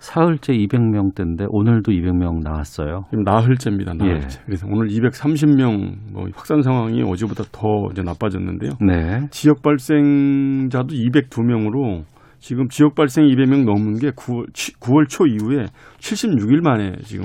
[0.00, 3.04] 사흘째 200명대인데 오늘도 200명 나왔어요.
[3.10, 3.94] 지금 나흘째입니다.
[3.94, 4.38] 나흘째.
[4.40, 4.42] 예.
[4.46, 8.72] 그래서 오늘 230명 뭐 확산 상황이 어제보다 더 이제 나빠졌는데요.
[8.80, 9.28] 네.
[9.30, 12.04] 지역 발생자도 202명으로
[12.38, 15.66] 지금 지역 발생 200명 넘는 게 9월, 9월 초 이후에
[15.98, 17.24] 76일 만에 지금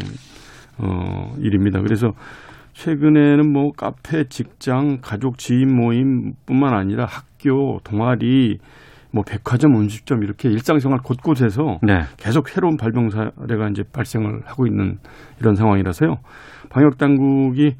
[0.77, 1.81] 어 일입니다.
[1.81, 2.11] 그래서
[2.73, 8.59] 최근에는 뭐 카페, 직장, 가족, 지인 모임뿐만 아니라 학교, 동아리,
[9.15, 12.01] 뭐 백화점, 음식점 이렇게 일상생활 곳곳에서 네.
[12.17, 14.97] 계속 새로운 발병 사례가 이제 발생을 하고 있는
[15.39, 16.17] 이런 상황이라서요.
[16.69, 17.75] 방역 당국이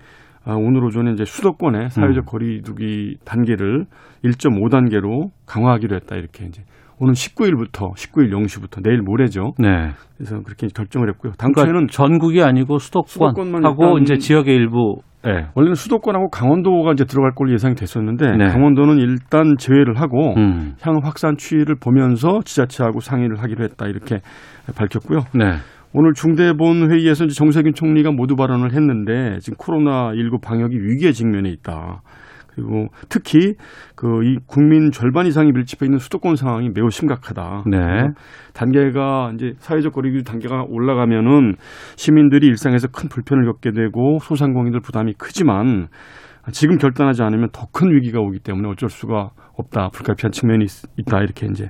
[0.45, 2.25] 아, 오늘 오전에 이제 수도권의 사회적 음.
[2.25, 3.86] 거리두기 단계를
[4.23, 6.64] 1.5 단계로 강화하기로 했다 이렇게 이제
[7.00, 9.55] 오늘 19일부터 19일 0시부터 내일 모레죠.
[9.59, 9.89] 네.
[10.16, 11.33] 그래서 그렇게 결정을 했고요.
[11.38, 13.64] 그러니까 당초에는 전국이 아니고 수도권만
[13.97, 15.47] 일단- 이제 지역의 일부 예.
[15.55, 18.47] 원래는 수도권하고 강원도가 이제 들어갈 걸로 예상이 됐었는데 네.
[18.47, 20.75] 강원도는 일단 제외를 하고 음.
[20.81, 24.19] 향후 확산 추이를 보면서 지자체하고 상의를 하기로 했다 이렇게
[24.75, 25.21] 밝혔고요.
[25.33, 25.55] 네.
[25.93, 31.49] 오늘 중대본 회의에서 이제 정세균 총리가 모두 발언을 했는데 지금 코로나 19 방역이 위기에 직면해
[31.52, 32.02] 있다.
[32.55, 33.54] 그리고 특히
[33.95, 37.64] 그 이 국민 절반 이상이 밀집해 있는 수도권 상황이 매우 심각하다.
[37.70, 37.77] 네.
[38.54, 41.55] 단계가 이제 사회적 거리두기 단계가 올라가면은
[41.98, 45.88] 시민들이 일상에서 큰 불편을 겪게 되고 소상공인들 부담이 크지만
[46.52, 49.89] 지금 결단하지 않으면 더 큰 위기가 오기 때문에 어쩔 수가 없다.
[49.89, 51.21] 불가피한 측면이 있- 있다.
[51.21, 51.70] 이렇게 이제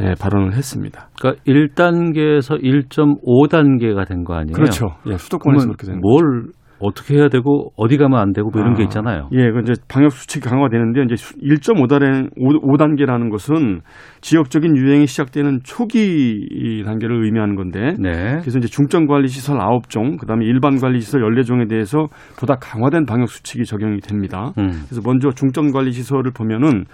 [0.00, 1.08] 예, 발언을 했습니다.
[1.20, 4.54] 그러니까 1단계에서 1.5단계가 된 거 아니에요?
[4.54, 4.90] 그렇죠.
[5.06, 8.82] 예, 수도권에서 그렇게 되는 뭘 어떻게 해야 되고 어디 가면 안 되고 뭐 이런 게
[8.82, 9.28] 아, 있잖아요.
[9.32, 13.80] 예, 그 이제 방역 수칙이 강화되는데 이제 1.5단계 5단계라는 것은
[14.20, 18.38] 지역적인 유행이 시작되는 초기 단계를 의미하는 건데 네.
[18.40, 22.08] 그래서 이제 중점 관리 시설 9종, 그다음에 일반 관리 시설 14종에 대해서
[22.38, 24.52] 보다 강화된 방역 수칙이 적용이 됩니다.
[24.58, 24.70] 음.
[24.88, 26.84] 그래서 먼저 중점 관리 시설을 보면은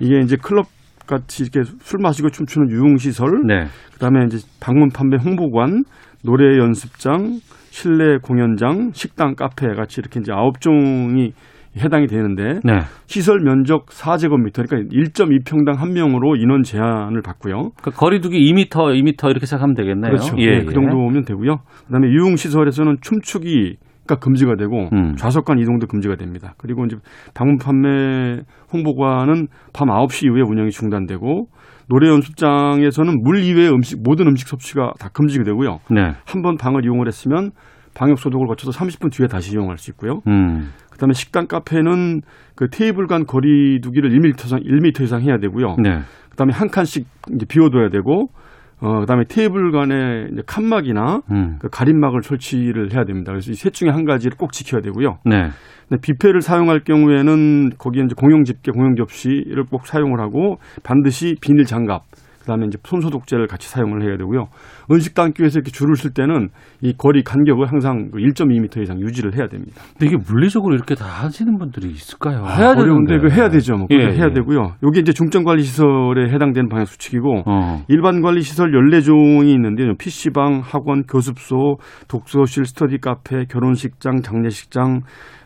[0.00, 0.66] 이게 이제 클럽
[1.06, 3.64] 같이 이렇게 술 마시고 춤추는 유흥 시설, 네.
[3.94, 5.84] 그다음에 이제 방문 판매 홍보관,
[6.24, 7.40] 노래 연습장,
[7.74, 11.32] 실내 공연장, 식당, 카페 같이 이렇게 이제 아홉 종이
[11.76, 12.82] 해당이 되는데 네.
[13.06, 17.72] 시설 면적 4제곱미터 그러니까 1.2평당 한 명으로 인원 제한을 받고요.
[17.76, 20.12] 그러니까 거리두기 2m, 2m 이렇게 생각하면 되겠네요.
[20.12, 20.36] 그렇죠.
[20.38, 21.62] 예, 그 정도 오면 되고요.
[21.86, 25.16] 그다음에 유흥 시설에서는 춤추기 가 금지가 되고 음.
[25.16, 26.54] 좌석간 이동도 금지가 됩니다.
[26.58, 26.96] 그리고 이제
[27.32, 31.46] 방문 판매 홍보관은 밤 9시 이후에 운영이 중단되고
[31.88, 35.80] 노래 연습장에서는 물 이외의 음식 모든 음식 섭취가 다 금지가 되고요.
[35.90, 36.12] 네.
[36.26, 37.50] 한번 방을 이용을 했으면
[37.94, 40.20] 방역 소독을 거쳐서 30분 뒤에 다시 이용할 수 있고요.
[40.26, 40.72] 음.
[40.90, 42.22] 그다음에 식당 카페는
[42.56, 45.76] 그 테이블 간 거리두기를 1m 이상 1m 이상 해야 되고요.
[45.82, 46.00] 네.
[46.30, 48.28] 그다음에 한 칸씩 이제 비워둬야 되고
[48.80, 51.56] 어 그다음에 테이블 간에 이제 칸막이나 음.
[51.60, 53.30] 그 가림막을 설치를 해야 됩니다.
[53.32, 55.18] 그래서 이 셋 중에 한 가지를 꼭 지켜야 되고요.
[55.24, 55.50] 네.
[55.88, 61.64] 근데 뷔페를 사용할 경우에는 거기에 이제 공용 집게, 공용 접시를 꼭 사용을 하고 반드시 비닐
[61.64, 62.02] 장갑,
[62.44, 64.48] 그다음에 이제 손 소독제를 같이 사용을 해야 되고요.
[64.90, 66.50] 음식당 교에서 이렇게 줄을 쓸 때는
[66.82, 69.80] 이 거리 간격을 항상 그 1.2m 이상 유지를 해야 됩니다.
[69.92, 72.44] 근데 이게 물리적으로 이렇게 다 하시는 분들이 있을까요?
[72.44, 73.74] 아, 어려운데 그 해야 되죠.
[73.76, 74.32] 뭐 예, 해야 예.
[74.34, 74.74] 되고요.
[74.82, 77.82] 여기 이제 중점 관리 시설에 해당되는 방역 수칙이고 어.
[77.88, 79.94] 일반 관리 시설 14종이 있는데요.
[79.98, 85.00] PC방, 학원, 교습소, 독서실, 스터디 카페, 결혼식장, 장례식장,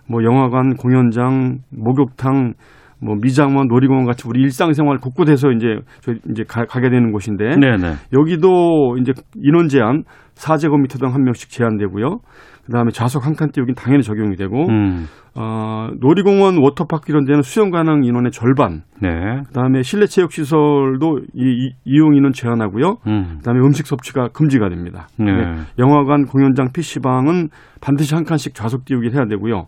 [0.09, 2.55] 뭐 영화관, 공연장, 목욕탕,
[3.01, 7.95] 뭐 미장원, 놀이공원 같이 우리 일상생활 곳곳에서 이제 저희 이제 가, 게 되는 곳인데 네네.
[8.13, 10.03] 여기도 이제 인원 제한
[10.35, 12.19] 4제곱미터당 한 명씩 제한되고요.
[12.67, 15.07] 그다음에 좌석 한 칸대 여긴 당연히 적용이 되고 음.
[15.35, 18.83] 어, 놀이공원, 워터파크 이런 데는 수용 가능 인원의 절반.
[19.01, 19.09] 네.
[19.47, 22.97] 그다음에 실내 체육 시설도 이, 이, 이 용 인원 제한하고요.
[23.07, 23.37] 음.
[23.39, 25.07] 그다음에 음식 섭취가 금지가 됩니다.
[25.19, 25.31] 네.
[25.79, 27.49] 영화관, 공연장, PC방은
[27.81, 29.67] 반드시 한 칸씩 좌석 띄우기를 해야 되고요.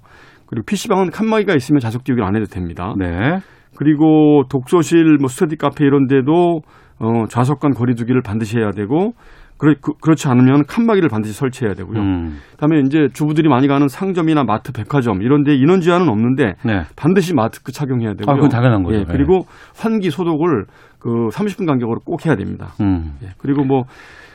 [0.50, 2.94] 그리고 PC방은 칸막이가 있으면 좌석 띄우기를 안 해도 됩니다.
[2.98, 3.38] 네.
[3.76, 6.60] 그리고 독서실, 뭐 스터디 카페 이런 데도
[6.98, 9.12] 어, 좌석 간 거리두기를 반드시 해야 되고
[9.56, 11.98] 그렇, 지 않으면 칸막이를 반드시 설치해야 되고요.
[12.00, 12.38] 음.
[12.52, 16.82] 그다음에 이제 주부들이 많이 가는 상점이나 마트, 백화점 이런 데 인원 제한은 없는데 네.
[16.96, 18.32] 반드시 마스크 착용해야 되고요.
[18.32, 19.00] 아, 그건 당연한 거죠.
[19.00, 19.44] 예, 그리고
[19.78, 20.64] 환기 소독을
[20.98, 22.68] 그 30분 간격으로 꼭 해야 됩니다.
[22.80, 23.12] 음.
[23.22, 23.84] 예, 그리고 뭐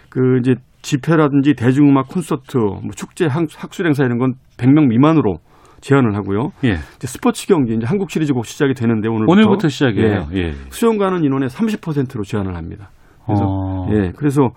[0.10, 5.40] 그 이제 집회라든지 대중음악 콘서트, 뭐 축제, 학- 학술 행사 이런 건 100명 미만으로
[5.86, 6.52] 제한을 하고요.
[6.64, 6.78] 예.
[6.96, 10.30] 이제 스포츠 경기 이제 한국 시리즈 곧 시작이 되는데 오늘부터, 오늘부터 시작이에요.
[10.34, 10.54] 예.
[10.70, 12.90] 수용 가는 인원의 30%로 제한을 합니다.
[13.26, 13.88] 그래서 어.
[13.92, 14.50] 예, 그래서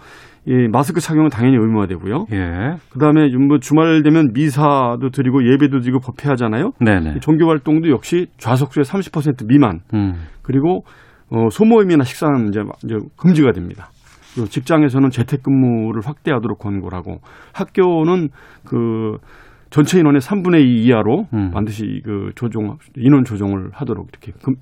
[0.47, 2.27] 이 마스크 착용은 당연히 의무화되고요.
[2.33, 2.77] 예.
[2.91, 6.73] 그다음에 뭐 주말 되면 미사도 드리고 예배도 드리고 법회하잖아요.
[6.81, 7.21] 네네.
[7.21, 10.15] 종교 활동도 역시 좌석수의 30% 미만 음.
[10.41, 10.85] 그리고
[11.31, 13.91] 어, 소모임이나 식사는 이제, 이제 금지가 됩니다.
[14.49, 17.19] 직장에서는 재택근무를 확대하도록 권고하고
[17.53, 18.29] 학교는
[18.65, 19.19] 그
[19.71, 21.51] 전체 인원의 3분의 2 이하로 음.
[21.51, 24.55] 반드시 그 조정 인원 조정을 하도록 이렇게 금,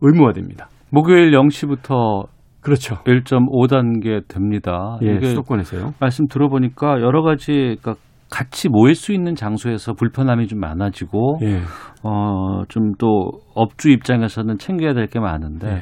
[0.00, 0.68] 의무화됩니다.
[0.90, 2.26] 목요일 0시부터
[2.60, 2.96] 그렇죠.
[3.04, 4.98] 1.5단계 됩니다.
[5.02, 5.94] 예, 이게 수도권에서요.
[6.00, 7.94] 말씀 들어보니까 여러 가지 그러니까
[8.30, 11.60] 같이 모일 수 있는 장소에서 불편함이 좀 많아지고 예.
[12.02, 15.80] 어, 좀 또 업주 입장에서는 챙겨야 될 게 많은데 네.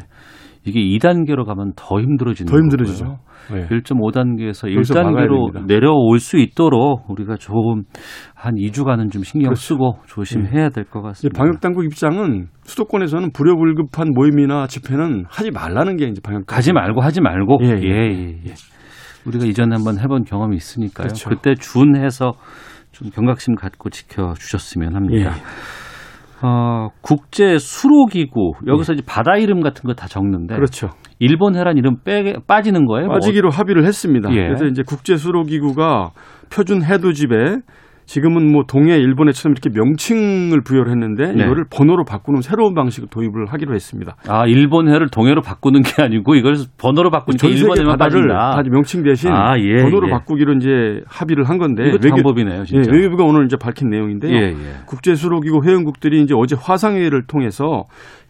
[0.65, 3.19] 이게 2단계로 가면 더 힘들어지는 더 힘들어지죠.
[3.55, 3.67] 예.
[3.69, 5.67] 1.5단계에서 거기서 막아야 1단계로 됩니다.
[5.67, 7.85] 내려올 수 있도록 우리가 조금
[8.35, 9.61] 한 2주간은 좀 신경 그렇죠.
[9.61, 11.39] 쓰고 조심해야 될것 이제 같습니다.
[11.39, 17.21] 방역 당국 입장은 수도권에서는 불효불급한 모임이나 집회는 하지 말라는 게 이제 방역 가지 말고 하지
[17.21, 18.55] 말고 예, 예, 예, 예, 예.
[19.27, 21.09] 우리가 이전에 한번 해본 경험이 있으니까요.
[21.09, 21.29] 그렇죠.
[21.31, 22.35] 그때 준해서
[22.93, 25.33] 좀 경각심 갖고 지켜 주셨으면 합니다.
[25.37, 25.88] 예.
[26.43, 30.91] 어, 국제 수로기구 여기서 이제 바다 이름 같은 거 다 적는데 그렇죠.
[31.19, 33.07] 일본 해란 이름 빼 빠지는 거예요?
[33.07, 34.31] 뭐 빠지기로 합의를 했습니다.
[34.33, 34.47] 예.
[34.47, 36.11] 그래서 이제 국제 수로기구가
[36.53, 37.57] 표준 해도집에
[38.09, 41.45] 지금은 뭐 동해 일본에처럼 이렇게 명칭을 부여를 했는데 네.
[41.45, 44.17] 이거를 번호로 바꾸는 새로운 방식을 도입을 하기로 했습니다.
[44.27, 48.63] 아 일본해를 동해로 바꾸는 게 아니고 이걸 번호로 바꾸니까 전 세계 일본해만 바다를 빠진다.
[48.63, 50.11] 다 명칭 대신 아, 예, 번호로 예.
[50.13, 52.91] 바꾸기로 이제 합의를 한 건데 이것도 방법이네요, 진짜.
[52.91, 54.35] 예, 외교부가 오늘 이제 밝힌 내용인데요.
[54.35, 54.55] 예, 예.
[54.87, 57.85] 국제수로기구 회원국들이 이제 어제 화상회의를 통해서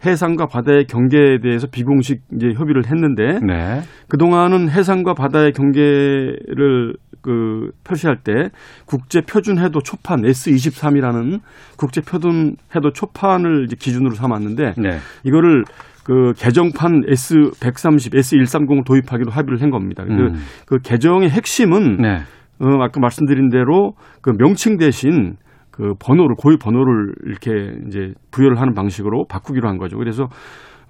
[0.05, 3.81] 해상과 바다의 경계에 대해서 비공식 이제 협의를 했는데 네.
[4.07, 8.49] 그동안은 해상과 바다의 경계를 그 표시할 때
[8.85, 11.39] 국제 표준 해도 초판 S23이라는
[11.77, 14.89] 국제 표준 해도 초판을 이제 기준으로 삼았는데 네.
[15.23, 15.65] 이거를
[16.05, 20.03] 그 개정판 S130, S130을 도입하기로 합의를 한 겁니다.
[20.05, 20.33] 그, 음.
[20.65, 22.19] 그 개정의 핵심은 네.
[22.61, 25.35] 어, 아까 말씀드린 대로 그 명칭 대신
[25.71, 27.51] 그 번호를 고유 번호를 이렇게
[27.87, 29.97] 이제 부여를 하는 방식으로 바꾸기로 한 거죠.
[29.97, 30.27] 그래서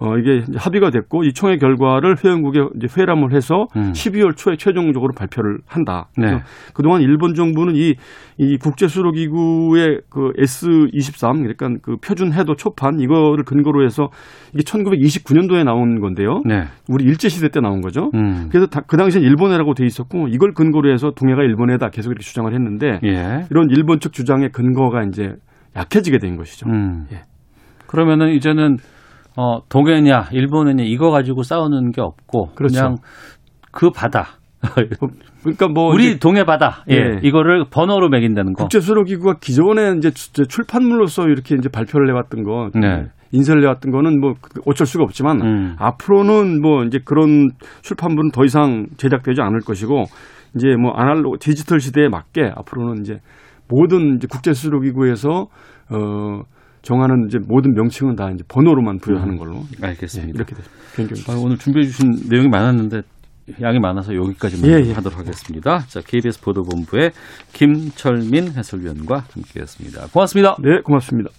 [0.02, 3.92] 어 이게 합의가 됐고 이 총회 결과를 회원국에 이제 회람을 해서 음.
[3.92, 6.08] 12월 초에 최종적으로 발표를 한다.
[6.18, 6.40] 네.
[6.74, 7.96] 그동안 일본 정부는 이,
[8.38, 14.10] 이 국제수로기구의 그 S23 그러니까 그 표준 해도 초판 이거를 근거로 해서
[14.54, 16.42] 이게 1929년도에 나온 건데요.
[16.46, 16.64] 네.
[16.88, 18.10] 우리 일제 시대 때 나온 거죠.
[18.14, 18.48] 음.
[18.50, 22.52] 그래서 다- 그 당시엔 일본해라고 돼 있었고 이걸 근거로 해서 동해가 일본해다 계속 이렇게 주장을
[22.54, 23.46] 했는데 예.
[23.52, 25.34] 이런 일본 측 주장의 근거가 이제
[25.76, 26.70] 약해지게 된 것이죠.
[26.70, 27.06] 음.
[27.12, 27.24] 예.
[27.88, 28.78] 그러면은 이제는
[29.38, 32.76] 어, 동해냐, 일본해냐 이거 가지고 싸우는 게 없고 그렇죠.
[32.76, 32.96] 그냥
[33.72, 34.40] 그 바다.
[35.42, 36.84] 그러니까 뭐 우리 동해 바다.
[36.90, 36.96] 예.
[36.96, 37.20] 예.
[37.24, 38.64] 이거를 번호로 매긴다는 거.
[38.64, 43.06] 국제 수로 기구가 기존에 이제 주- 이제 출판물로서 이렇게 이제 발표를 해왔던 거, 네.
[43.32, 44.34] 인쇄를 해왔던 거는 뭐
[44.66, 45.76] 어쩔 수가 없지만 음.
[45.80, 47.50] 앞으로는 뭐 이제 그런
[47.84, 50.06] 출판물은 더 이상 제작되지 않을 것이고
[50.56, 53.20] 이제 뭐 아날로그 디지털 시대에 맞게 앞으로는 이제
[53.70, 55.46] 모든 이제 국제 수로 기구에서
[55.92, 56.42] 어
[56.82, 60.34] 정하는 이제 모든 명칭은 다 이제 번호로만 부여하는 걸로 예, 알겠습니다.
[60.36, 63.02] 이렇게 됐- 변경이 아, 오늘 준비해 주신 내용이 많았는데
[63.62, 64.94] 양이 많아서 여기까지만 예, 예.
[64.94, 65.80] 하도록 하겠습니다.
[65.88, 67.12] 자, KBS 보도본부의
[67.54, 70.08] 김철민 해설위원과 함께했습니다.
[70.14, 70.56] 고맙습니다.
[70.62, 71.30] 네, 고맙습니다.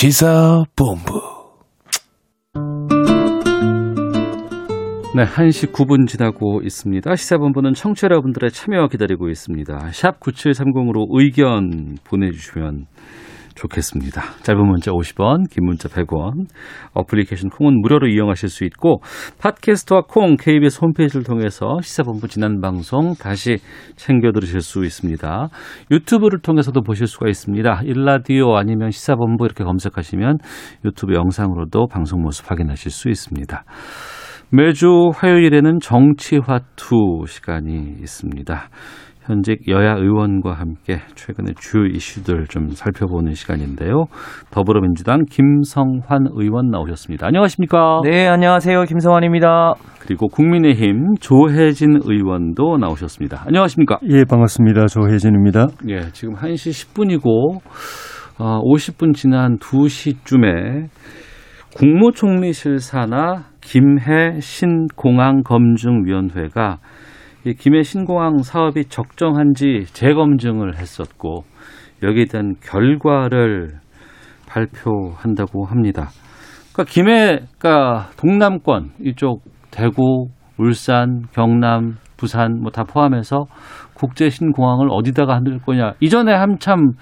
[0.00, 1.20] 시사본부
[5.14, 7.14] 네, 1시 9분 지나고 있습니다.
[7.14, 9.90] 시사본부는 청취자 여러분들의 참여 기다리고 있습니다.
[9.92, 12.86] 샵 9730으로 의견 보내주시면
[13.60, 14.22] 좋겠습니다.
[14.42, 16.46] 짧은 문자 50원, 긴 문자 100원,
[16.94, 19.02] 어플리케이션 콩은 무료로 이용하실 수 있고
[19.40, 23.58] 팟캐스트와 콩 KBS 홈페이지를 통해서 시사본부 지난 방송 다시
[23.96, 25.48] 챙겨 들으실 수 있습니다.
[25.90, 27.82] 유튜브를 통해서도 보실 수가 있습니다.
[27.84, 30.38] 일라디오 아니면 시사본부 이렇게 검색하시면
[30.84, 33.64] 유튜브 영상으로도 방송 모습 확인하실 수 있습니다.
[34.52, 38.68] 매주 화요일에는 정치화투 시간이 있습니다.
[39.30, 44.06] 현직 여야 의원과 함께 최근의 주요 이슈들 좀 살펴보는 시간인데요.
[44.50, 47.28] 더불어민주당 김성환 의원 나오셨습니다.
[47.28, 48.00] 안녕하십니까?
[48.02, 48.82] 네, 안녕하세요.
[48.82, 49.74] 김성환입니다.
[50.00, 53.44] 그리고 국민의힘 조혜진 의원도 나오셨습니다.
[53.46, 54.00] 안녕하십니까?
[54.08, 54.86] 예, 반갑습니다.
[54.88, 55.68] 조혜진입니다.
[55.88, 57.60] 예, 지금 1시 10분이고
[58.40, 60.88] 어, 50분 지난 2시쯤에
[61.76, 66.78] 국무총리실 사나 김해 신공항 검증위원회가
[67.44, 71.44] 이 김해 신공항 사업이 적정한지 재검증을 했었고
[72.02, 73.78] 여기에 대한 결과를
[74.48, 76.08] 발표한다고 합니다.
[76.72, 80.28] 그러니까 김해가 동남권 이쪽 대구,
[80.58, 83.46] 울산, 경남, 부산 뭐 다 포함해서
[83.94, 86.92] 국제 신공항을 어디다가 만들 거냐 이전에 한참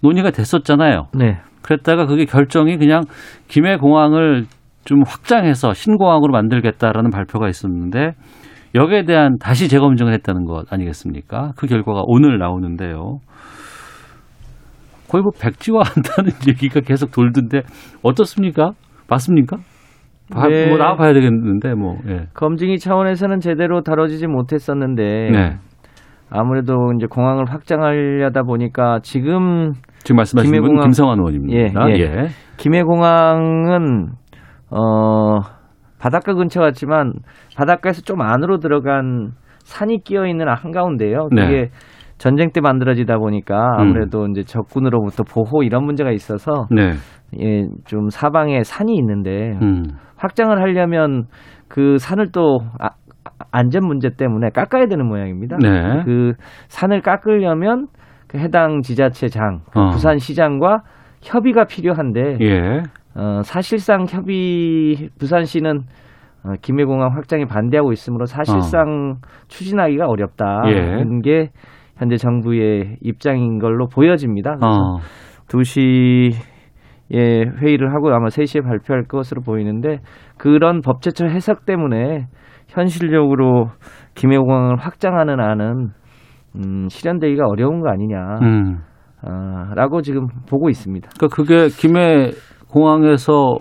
[0.00, 1.08] 논의가 됐었잖아요.
[1.14, 1.38] 네.
[1.62, 3.02] 그랬다가 그게 결정이 그냥
[3.48, 4.46] 김해 공항을
[4.84, 8.14] 좀 확장해서 신공항으로 만들겠다라는 발표가 있었는데
[8.74, 11.52] 여기에 대한 다시 재검증을 했다는 것 아니겠습니까?
[11.56, 13.18] 그 결과가 오늘 나오는데요.
[15.10, 17.62] 거의 뭐 백지화한다는 얘기가 계속 돌던데
[18.02, 18.72] 어떻습니까?
[19.08, 19.58] 맞습니까?
[20.32, 20.68] 봐- 네.
[20.68, 21.96] 뭐 나와봐야 되겠는데 뭐.
[22.08, 22.26] 예.
[22.32, 25.56] 검증이 차원에서는 제대로 다뤄지지 못했었는데 네.
[26.30, 31.90] 아무래도 이제 공항을 확장하려다 보니까 지금 지금 말씀하신 분 김해공항- 김성환 의원입니다.
[31.90, 32.28] 예, 예.
[32.56, 34.12] 김해공항은
[34.70, 35.40] 어
[36.02, 37.12] 바닷가 근처 같지만
[37.56, 39.30] 바닷가에서 좀 안으로 들어간
[39.60, 41.28] 산이 끼어 있는 한가운데요.
[41.28, 41.68] 그게 네.
[42.18, 46.90] 전쟁 때 만들어지다 보니까 아무래도 이제 적군으로부터 보호 이런 문제가 있어서 네.
[47.40, 49.84] 예, 좀 사방에 산이 있는데 음.
[50.16, 51.26] 확장을 하려면
[51.68, 52.90] 그 산을 또 아-
[53.52, 55.56] 안전 문제 때문에 깎아야 되는 모양입니다.
[55.62, 56.02] 네.
[56.04, 56.32] 그
[56.68, 57.86] 산을 깎으려면
[58.26, 59.88] 그 해당 지자체장, 그 어.
[59.90, 60.82] 부산시장과
[61.22, 62.82] 협의가 필요한데 예.
[63.14, 65.80] 어, 사실상 협의 부산시는
[66.44, 69.16] 어, 김해공항 확장에 반대하고 있으므로 사실상
[69.48, 70.62] 추진하기가 어렵다.
[70.64, 70.68] 어.
[70.68, 71.04] 예.
[71.22, 71.50] 게
[71.96, 74.56] 현재 정부의 입장인 걸로 보여집니다.
[74.56, 74.96] 그래서 어.
[75.48, 76.32] 2시에
[77.60, 79.98] 회의를 하고 아마 3시에 발표할 것으로 보이는데
[80.38, 82.26] 그런 법제처 해석 때문에
[82.68, 83.68] 현실적으로
[84.14, 85.88] 김해공항을 확장하는 안은
[86.56, 88.38] 음, 실현되기가 어려운 거 아니냐.
[88.42, 88.78] 음.
[89.24, 91.08] 아, 라고 지금 보고 있습니다.
[91.16, 92.32] 그러니까 그게 김해
[92.72, 93.58] 공항에서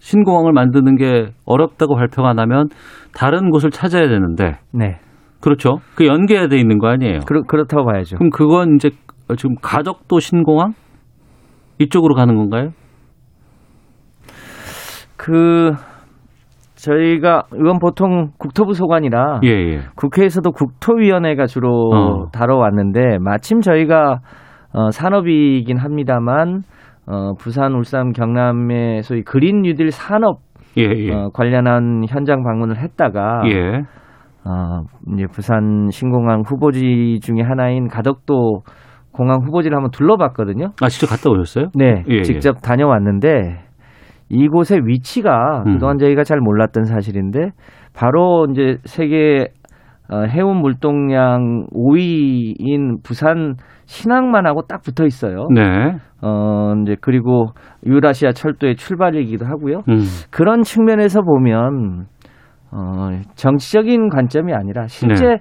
[0.00, 2.68] 신공항을 만드는 게 어렵다고 발표가 나면
[3.14, 4.98] 다른 곳을 찾아야 되는데 네.
[5.40, 5.78] 그렇죠.
[5.94, 7.20] 그 연계돼 있는 거 아니에요.
[7.26, 8.16] 그렇, 그렇다고 봐야죠.
[8.16, 8.90] 그럼 그건 이제
[9.36, 10.72] 지금 가덕도 신공항
[11.78, 12.70] 이쪽으로 가는 건가요?
[15.16, 15.72] 그,
[16.74, 19.80] 저희가, 이건 보통 국토부 소관이라 예, 예.
[19.96, 22.30] 국회에서도 국토위원회가 주로 어.
[22.30, 24.18] 다뤄왔는데 마침 저희가
[24.72, 26.62] 어, 산업이긴 합니다만
[27.06, 30.40] 어, 부산, 울산, 경남의 소위 그린 뉴딜 산업
[30.76, 31.12] 예, 예.
[31.12, 33.82] 어, 관련한 현장 방문을 했다가 예.
[34.44, 34.82] 어,
[35.14, 38.62] 이제 부산 신공항 후보지 중에 하나인 가덕도
[39.12, 40.72] 공항 후보지를 한번 둘러봤거든요.
[40.82, 41.70] 아, 직접 갔다 오셨어요?
[41.74, 42.22] 네, 예, 예.
[42.22, 43.64] 직접 다녀왔는데
[44.28, 45.74] 이곳의 위치가 음.
[45.74, 47.50] 그동안 저희가 잘 몰랐던 사실인데
[47.94, 49.48] 바로 이제 세계
[50.08, 55.46] 어, 해운 물동량 5위인 부산 신항만하고 딱 붙어 있어요.
[55.52, 55.96] 네.
[56.22, 57.48] 어, 이제 그리고
[57.84, 59.82] 유라시아 철도의 출발이기도 하고요.
[59.88, 59.98] 음.
[60.30, 62.06] 그런 측면에서 보면
[62.72, 65.36] 어, 정치적인 관점이 아니라 실제 네.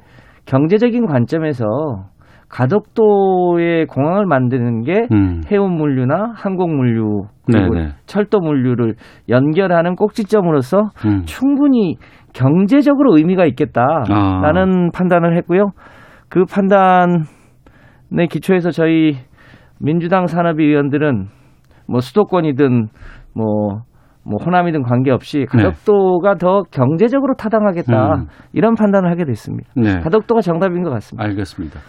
[0.45, 1.65] 경제적인 관점에서
[2.50, 5.41] 가덕도의 공항을 만드는 게 음.
[5.51, 7.89] 해운 물류나 항공 물류 그리고 네네.
[8.05, 8.95] 철도 물류를
[9.29, 11.24] 연결하는 꼭지점으로서 음.
[11.25, 11.98] 충분히
[12.36, 14.89] 경제적으로 의미가 있겠다라는 아.
[14.94, 15.72] 판단을 했고요.
[16.30, 17.24] 그 판단에
[18.30, 19.15] 기초해서 저희
[19.80, 21.27] 민주당 산업위 의원들은
[21.88, 22.88] 뭐 수도권이든
[23.34, 23.82] 뭐,
[24.24, 28.22] 뭐 호남이든 관계없이 가덕도가 더 경제적으로 타당하겠다 네.
[28.22, 28.27] 음.
[28.54, 29.70] 이런 판단을 하게 됐습니다.
[29.75, 30.00] 네.
[30.00, 31.25] 가덕도가 정답인 것 같습니다.
[31.25, 31.80] 알겠습니다.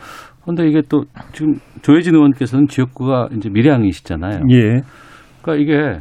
[0.43, 4.43] 그런데 이게 또 지금 조혜진 의원께서는 지역구가 이제 밀양이시잖아요.
[4.51, 4.83] 예.
[5.43, 5.99] 그러니까 이게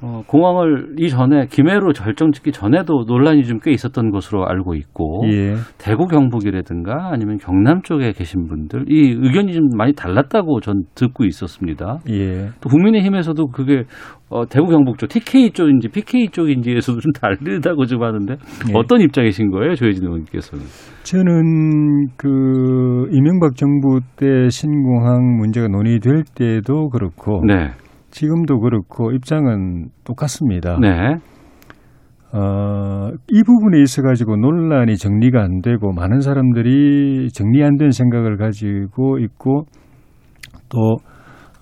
[0.00, 5.54] 어, 공항을 이전에 김해로 결정짓기 전에도 논란이 좀 꽤 있었던 것으로 알고 있고 예.
[5.78, 11.98] 대구 경북이라든가 아니면 경남 쪽에 계신 분들 이 의견이 좀 많이 달랐다고 전 듣고 있었습니다.
[12.10, 12.50] 예.
[12.60, 13.84] 또 국민의힘에서도 그게
[14.28, 18.34] 어, 대구 경북 쪽 TK 쪽인지 PK 쪽인지에서도 좀 다르다고 좀 하는데
[18.70, 18.72] 예.
[18.74, 20.64] 어떤 입장이신 거예요, 조혜진 의원께서는?
[21.02, 27.70] 저는 그 이명박 정부 때 신공항 문제가 논의될 때도 그렇고 네,
[28.16, 30.78] 지금도 그렇고 입장은 똑같습니다.
[30.80, 30.88] 네,
[32.32, 38.38] 어, 이 부분에 있어 가지고 논란이 정리가 안 되고 많은 사람들이 정리 안 된 생각을
[38.38, 39.66] 가지고 있고
[40.70, 40.96] 또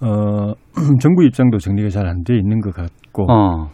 [0.01, 0.53] 어,
[1.03, 3.69] 정부 입장도 정리가 잘 안 돼 있는 것 같고 어,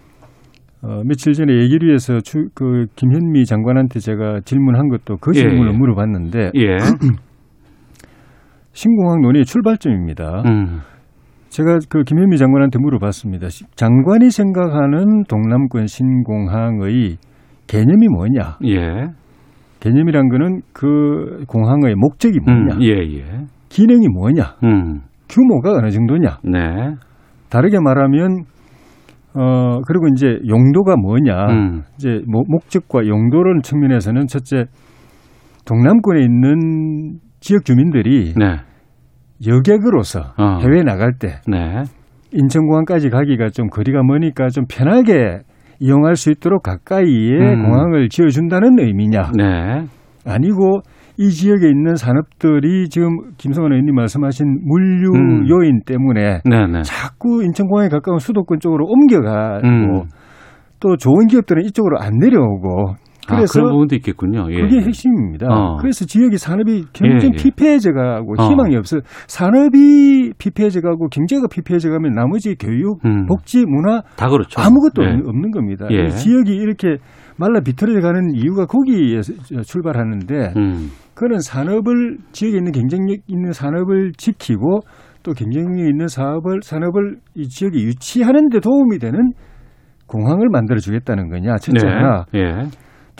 [0.82, 5.76] 어, 며칠 전에 예결위에서 주, 그 김현미 장관한테 제가 질문한 것도 그 예, 질문을 예.
[5.76, 6.78] 물어봤는데 예,
[8.72, 10.42] 신공항 논의의 출발점입니다.
[10.46, 10.80] 음,
[11.50, 13.48] 제가 그 김현미 장관한테 물어봤습니다.
[13.48, 17.18] 시- 장관이 생각하는 동남권 신공항의
[17.66, 18.58] 개념이 뭐냐?
[18.66, 19.06] 예.
[19.80, 22.74] 개념이란 거는 그 공항의 목적이 뭐냐?
[22.76, 23.24] 음, 예, 예.
[23.68, 24.42] 기능이 뭐냐?
[24.64, 25.00] 음.
[25.28, 26.38] 규모가 어느 정도냐?
[26.44, 26.94] 네.
[27.48, 28.44] 다르게 말하면
[29.34, 31.46] 어 그리고 이제 용도가 뭐냐?
[31.50, 31.82] 음.
[31.96, 34.64] 이제 뭐 목적과 용도를 측면에서는 첫째
[35.64, 38.56] 동남권에 있는 지역 주민들이 네.
[39.46, 40.58] 여객으로서 어.
[40.60, 41.82] 해외 나갈 때 네.
[42.32, 45.40] 인천공항까지 가기가 좀 거리가 머니까 좀 편하게
[45.80, 47.62] 이용할 수 있도록 가까이에 음.
[47.64, 49.32] 공항을 지어준다는 의미냐?
[49.36, 49.86] 네.
[50.26, 50.80] 아니고
[51.16, 55.48] 이 지역에 있는 산업들이 지금 김성원 의원님 말씀하신 물류 음.
[55.48, 56.82] 요인 때문에 네, 네.
[56.82, 60.04] 자꾸 인천공항에 가까운 수도권 쪽으로 옮겨가고 음.
[60.80, 62.94] 또 좋은 기업들은 이쪽으로 안 내려오고 아,
[63.36, 64.46] 그래서 그런 부분도 있겠군요.
[64.50, 64.60] 예.
[64.60, 65.46] 그게 핵심입니다.
[65.48, 65.76] 어.
[65.80, 67.42] 그래서 지역이 산업이 굉장히 예, 예.
[67.42, 68.48] 피폐해져가고 어.
[68.48, 68.98] 희망이 없어.
[69.26, 73.26] 산업이 피폐해져가고 경제가 피폐해져가면 나머지 교육, 음.
[73.26, 74.60] 복지, 문화 다 그렇죠.
[74.60, 75.08] 아무것도 예.
[75.24, 75.86] 없는, 겁니다.
[75.90, 76.06] 예.
[76.06, 76.96] 이 지역이 이렇게
[77.36, 79.32] 말라 비틀어져 가는 이유가 거기에서
[79.64, 80.90] 출발하는데 음.
[81.14, 84.80] 그런 산업을 지역에 있는 경쟁력 있는 산업을 지키고
[85.22, 89.32] 또 경쟁력 있는 사업을 산업을 이 지역에 유치하는 데 도움이 되는
[90.06, 91.92] 공항을 만들어 주겠다는 거냐 첫째 네.
[91.92, 92.62] 하나 예.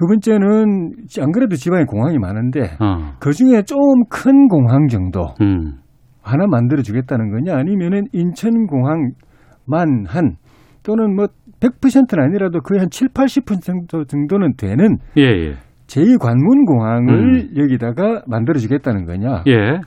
[0.00, 3.12] 두 번째는 안 그래도 지방에 공항이 많은데 어.
[3.18, 3.76] 그 중에 좀
[4.08, 5.74] 큰 공항 정도 음.
[6.22, 10.36] 하나 만들어 주겠다는 거냐 아니면은 인천 공항만 한
[10.82, 11.26] 또는 뭐
[11.60, 15.52] 100%는 아니라도 거의 한 7, 80% 정도는 되는 예, 예.
[15.86, 19.80] 제2관문 공항을 여기다가 만들어 주겠다는 거냐 예.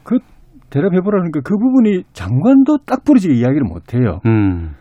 [0.70, 4.20] 대답해 보라니까 그 부분이 장관도 딱 부러지게 이야기를 못 해요.
[4.27, 4.74] 음.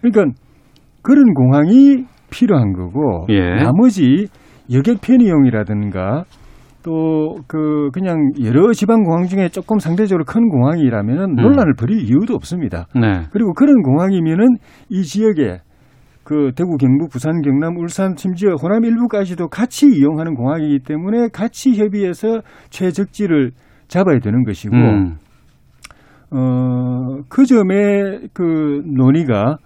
[0.00, 0.34] 그러니까
[1.02, 3.56] 그런 공항이 필요한 거고 예.
[3.56, 4.28] 나머지
[4.72, 6.24] 여객 편의용이라든가
[6.82, 11.36] 또 그 그냥 여러 지방 공항 중에 조금 상대적으로 큰 공항이라면은 음.
[11.36, 12.86] 논란을 벌일 이유도 없습니다.
[12.94, 13.22] 네.
[13.32, 14.56] 그리고 그런 공항이면은
[14.90, 15.60] 이 지역에
[16.24, 22.42] 그 대구, 경북, 부산, 경남, 울산, 심지어 호남 일부까지도 같이 이용하는 공항이기 때문에 같이 협의해서
[22.68, 23.52] 최적지를
[23.88, 25.16] 잡아야 되는 것이고 음.
[26.30, 29.56] 어, 그 점에 그 논의가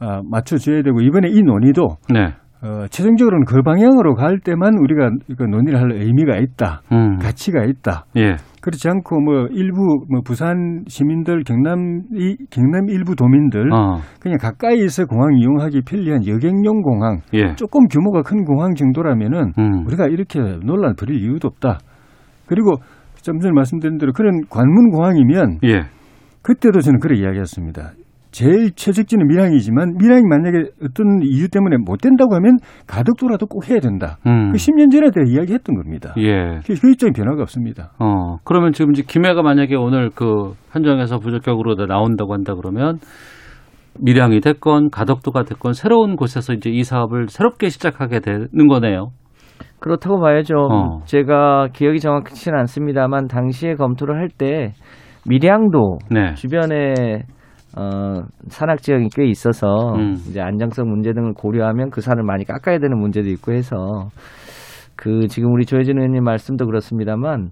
[0.00, 2.34] 아, 맞춰져야 되고 이번에 이 논의도 네.
[2.60, 6.82] 어, 최종적으로는 그 방향으로 갈 때만 우리가 그 논의를 할 의미가 있다.
[6.92, 7.18] 음.
[7.18, 8.06] 가치가 있다.
[8.16, 8.36] 예.
[8.60, 14.00] 그렇지 않고 뭐 일부 뭐 부산 시민들 경남 이 경남 일부 도민들 어.
[14.20, 17.54] 그냥 가까이서 공항 이용하기 편리한 여객용 공항 예.
[17.54, 19.86] 조금 규모가 큰 공항 정도라면은 음.
[19.86, 21.78] 우리가 이렇게 논란 벌일 이유도 없다.
[22.46, 22.72] 그리고
[23.22, 25.82] 좀 전에 말씀드린 대로 그런 관문 공항이면 예.
[26.42, 27.92] 그때도 저는 그렇게 이야기했습니다.
[28.38, 34.18] 제일 최적지는 밀양이지만 밀양이 만약에 어떤 이유 때문에 못 된다고 하면 가덕도라도 꼭 해야 된다.
[34.28, 34.52] 음.
[34.52, 36.14] 그 10년 전에 대해 이야기했던 겁니다.
[36.18, 36.60] 예.
[36.64, 37.90] 그, 그 입장에 변화가 없습니다.
[37.98, 43.00] 어, 그러면 지금 이제 김해가 만약에 오늘 그 한정에서 부적격으로 나온다고 한다 그러면
[44.00, 49.08] 밀양이 됐건 가덕도가 됐건 새로운 곳에서 이제 이 사업을 새롭게 시작하게 되는 거네요.
[49.80, 50.54] 그렇다고 봐야죠.
[50.56, 51.00] 어.
[51.06, 54.74] 제가 기억이 정확치는 않습니다만 당시에 검토를 할 때
[55.26, 56.34] 밀양도 네.
[56.34, 57.24] 주변에
[57.78, 60.14] 어, 산악 지역이 꽤 있어서 음.
[60.28, 63.76] 이제 안정성 문제 등을 고려하면 그 산을 많이 깎아야 되는 문제도 있고 해서
[64.96, 67.50] 그 지금 우리 조혜진 의원님 말씀도 그렇습니다만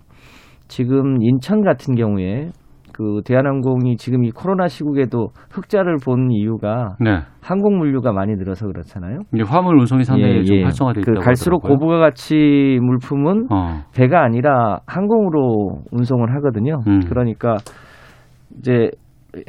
[0.66, 2.50] 지금 인천 같은 경우에
[2.92, 7.20] 그 대한항공이 지금 이 코로나 시국에도 흑자를 본 이유가 네.
[7.42, 9.18] 항공 물류가 많이 늘어서 그렇잖아요.
[9.34, 11.78] 이제 화물 운송이 상당히 좀 활성화돼 그 있다고 갈수록 하더라고요.
[11.78, 13.82] 고부가 가치 물품은 어.
[13.94, 16.80] 배가 아니라 항공으로 운송을 하거든요.
[16.88, 17.00] 음.
[17.06, 17.58] 그러니까
[18.58, 18.90] 이제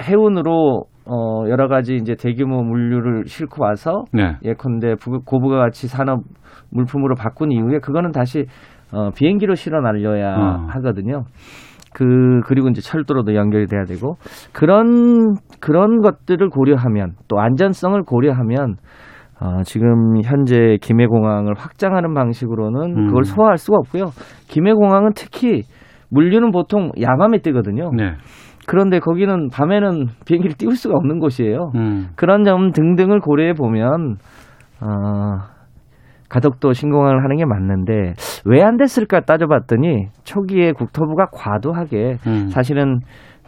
[0.02, 4.36] 해운으로 어 여러 가지 이제 대규모 물류를 싣고 와서 네.
[4.44, 6.22] 예컨대 부- 고부가 가치 산업
[6.72, 8.46] 물품으로 바꾼 이후에 그거는 다시
[8.92, 10.66] 어 비행기로 실어 날려야 어.
[10.70, 11.24] 하거든요.
[11.94, 14.18] 그 그리고 이제 철도로도 연결이 돼야 되고
[14.54, 18.76] 그런 그런 것들을 고려하면 또 안전성을 고려하면
[19.40, 23.08] 어, 지금 현재 김해공항을 확장하는 방식으로는 음.
[23.08, 24.06] 그걸 소화할 수가 없고요.
[24.48, 25.62] 김해공항은 특히
[26.10, 27.92] 물류는 보통 야밤에 뜨거든요.
[27.96, 28.14] 네.
[28.68, 31.72] 그런데 거기는 밤에는 비행기를 띄울 수가 없는 곳이에요.
[31.76, 32.08] 음.
[32.16, 34.18] 그런 점 등등을 고려해 보면
[34.82, 35.38] 어,
[36.30, 38.14] 가덕도 신공항을 하는 게 맞는데
[38.46, 42.48] 왜 안 됐을까 따져봤더니 초기에 국토부가 과도하게 음.
[42.50, 43.00] 사실은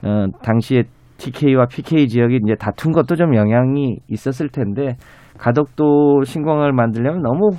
[0.03, 0.83] 어, 당시에
[1.17, 4.95] TK와 PK 지역이 이제 다툰 것도 좀 영향이 있었을 텐데
[5.37, 7.49] 가덕도 신공항을 만들려면 너무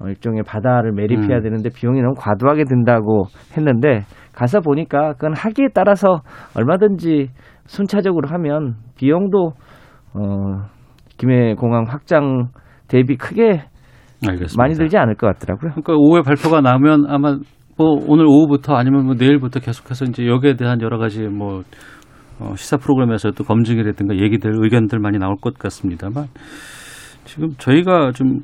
[0.00, 1.42] 어, 일종의 바다를 매립해야 음.
[1.42, 3.24] 되는데 비용이 너무 과도하게 든다고
[3.56, 4.02] 했는데
[4.34, 6.22] 가서 보니까 그건 하기에 따라서
[6.56, 7.28] 얼마든지
[7.66, 9.52] 순차적으로 하면 비용도
[10.14, 10.66] 어,
[11.16, 12.48] 김해 공항 확장
[12.88, 13.64] 대비 크게
[14.26, 14.54] 알겠습니다.
[14.56, 15.70] 많이 들지 않을 것 같더라고요.
[15.70, 17.36] 그러니까 오후에 발표가 나면 아마
[17.76, 21.62] 뭐 오늘 오후부터 아니면 뭐 내일부터 계속해서 이제 여기에 대한 여러 가지 뭐
[22.40, 26.26] 어, 시사 프로그램에서 또 검증이라든가 얘기들 의견들 많이 나올 것 같습니다만
[27.24, 28.40] 지금 저희가 좀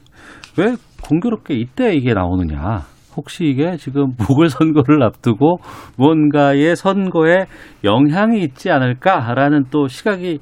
[0.59, 2.83] 왜 공교롭게 이때 이게 나오느냐.
[3.17, 5.59] 혹시 이게 지금 보궐선거를 앞두고
[5.97, 7.47] 뭔가의 선거에
[7.85, 10.41] 영향이 있지 않을까라는 또 시각이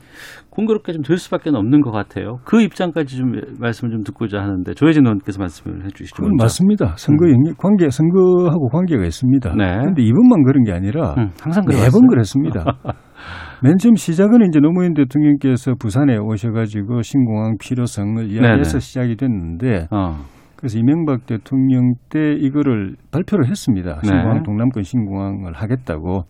[0.59, 2.39] 공교롭게 좀들 수밖에 없는 것 같아요.
[2.45, 6.25] 그 입장까지 좀 말씀을 좀 듣고자 하는데 조혜진 의원께서 말씀을 해주시죠.
[6.37, 6.95] 맞습니다.
[6.97, 9.55] 선거 영역 관계 선거하고 관계가 있습니다.
[9.55, 9.79] 네.
[9.79, 12.65] 그런데 이번만 그런 게 아니라 음, 항상 매번 그랬습니다.
[13.63, 18.81] 맨 처음 시작은 이제 노무현 대통령께서 부산에 오셔가지고 신공항 필요성을 이야기해서 네네.
[18.81, 20.25] 시작이 됐는데 어,
[20.59, 24.01] 그래서 이명박 대통령 때 이거를 발표를 했습니다.
[24.03, 24.09] 네.
[24.09, 26.25] 신공항 동남권 신공항을 하겠다고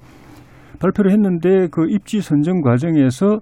[0.79, 3.39] 발표를 했는데 그 입지 선정 과정에서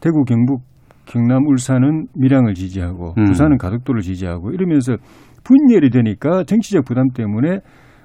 [0.00, 0.62] 대구 경북
[1.06, 3.24] 경남 울산은 밀양을 지지하고 음.
[3.26, 4.96] 부산은 가덕도를 지지하고 이러면서
[5.44, 7.60] 분열이 되니까 정치적 부담 때문에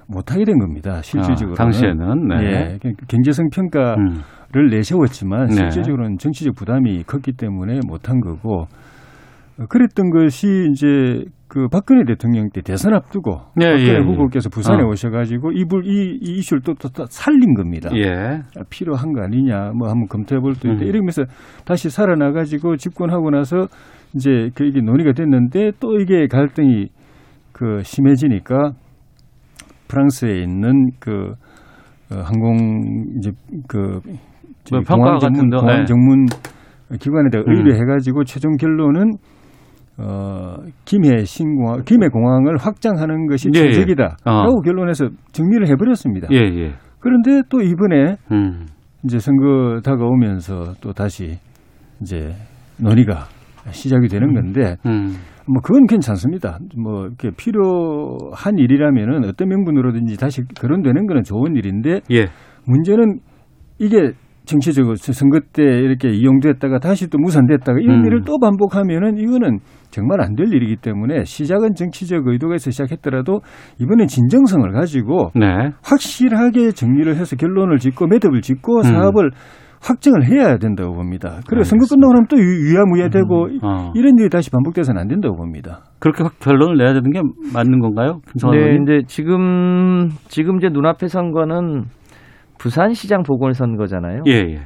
[0.06, 1.02] 못하게 된 겁니다.
[1.02, 2.78] 실질적으로 아, 당시에는 네.
[2.84, 5.54] 예, 경제성 평가를 음, 내세웠지만 네.
[5.54, 8.66] 실제적으로는 정치적 부담이 컸기 때문에 못한 거고 어,
[9.68, 13.98] 그랬던 것이 이제 그 박근혜 대통령 때 대선 앞두고 예, 박근혜 예, 예.
[13.98, 14.86] 후보께서 부산에 어.
[14.86, 17.90] 오셔가지고 이불 이, 이 이슈를 또, 또, 또 살린 겁니다.
[17.94, 18.40] 예.
[18.56, 20.80] 아, 필요한 거 아니냐, 뭐 한번 검토해 볼때 음.
[20.82, 21.24] 이러면서
[21.64, 23.66] 다시 살아나가지고 집권하고 나서
[24.14, 26.88] 이제 그 이게 논의가 됐는데 또 이게 갈등이
[27.52, 28.72] 그 심해지니까
[29.88, 31.34] 프랑스에 있는 그
[32.12, 33.32] 어, 항공 이제
[33.68, 34.00] 그
[34.70, 35.84] 뭐 평가 공항 전문 같은 거, 공항 네.
[35.84, 36.26] 전문
[37.00, 37.56] 기관에다가 음.
[37.56, 39.12] 의뢰해가지고 최종 결론은
[40.02, 43.72] 어 김해 신공항 김해 공항을 확장하는 것이 예, 예.
[43.72, 44.60] 최적이다라고 어.
[44.64, 46.28] 결론해서 정리를 해버렸습니다.
[46.32, 46.72] 예, 예.
[47.00, 48.66] 그런데 또 이번에 음.
[49.04, 51.38] 이제 선거 다가오면서 또 다시
[52.00, 52.32] 이제
[52.78, 53.26] 논의가
[53.70, 55.16] 시작이 되는 건데 음.
[55.46, 56.58] 뭐 그건 괜찮습니다.
[56.76, 62.26] 뭐 이렇게 필요한 일이라면은 어떤 명분으로든지 다시 거론되는 거는 좋은 일인데 예.
[62.66, 63.20] 문제는
[63.78, 64.12] 이게
[64.50, 68.06] 정치적으로 선거 때 이렇게 이용됐다가 다시 또 무산됐다가 이런 음.
[68.06, 69.58] 일을 또 반복하면은 이거는
[69.90, 73.40] 정말 안 될 일이기 때문에 시작은 정치적 있어 시작했더라도
[73.80, 75.46] 이번엔 진정성을 가지고 네.
[75.82, 78.82] 확실하게 정리를 해서 결론을 짓고 매듭을 짓고 음.
[78.82, 79.30] 사업을
[79.82, 81.40] 확정을 해야 된다고 봅니다.
[81.48, 81.94] 그리고 선거 알겠습니다.
[81.96, 83.92] 끝나고 나면 또 유- 유야무야되고 어.
[83.94, 85.84] 이런 일이 다시 반복돼서는 안 된다고 봅니다.
[86.00, 87.20] 그렇게 확 결론을 내야 되는 게
[87.54, 88.20] 맞는 건가요?
[88.30, 88.82] 김성환 네, 의원님?
[88.82, 91.84] 이제 지금 지금 이제 눈앞에 선거는
[92.60, 94.22] 부산시장 보궐선거잖아요.
[94.26, 94.58] 예, 예.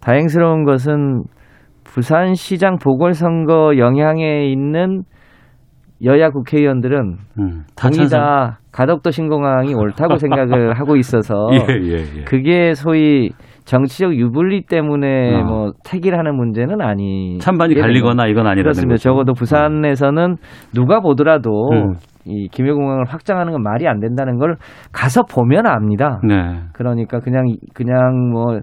[0.00, 1.24] 다행스러운 것은
[1.84, 5.02] 부산시장 보궐선거 영향에 있는
[6.02, 7.62] 여야 국회의원들은 음.
[7.76, 8.08] 찬성.
[8.08, 12.24] 다 가덕도 신공항이 옳다고 생각을 하고 있어서 예, 예, 예.
[12.24, 13.30] 그게 소위
[13.64, 15.44] 정치적 유불리 때문에 어.
[15.44, 17.38] 뭐 택이라는 문제는 아니.
[17.38, 18.94] 찬반이 갈리거나 이건 아니라는 그렇습니다.
[18.94, 19.02] 거죠.
[19.10, 20.36] 적어도 부산에서는
[20.74, 21.94] 누가 보더라도 음.
[22.26, 24.56] 이 김해공항을 확장하는 건 말이 안 된다는 걸
[24.92, 26.20] 가서 보면 압니다.
[26.26, 26.60] 네.
[26.72, 28.60] 그러니까 그냥 그냥 뭐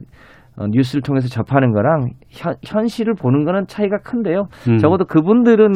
[0.58, 4.48] 어, 뉴스를 통해서 접하는 거랑 현, 현실을 보는 거는 차이가 큰데요.
[4.70, 4.78] 음.
[4.80, 5.72] 적어도 그분들은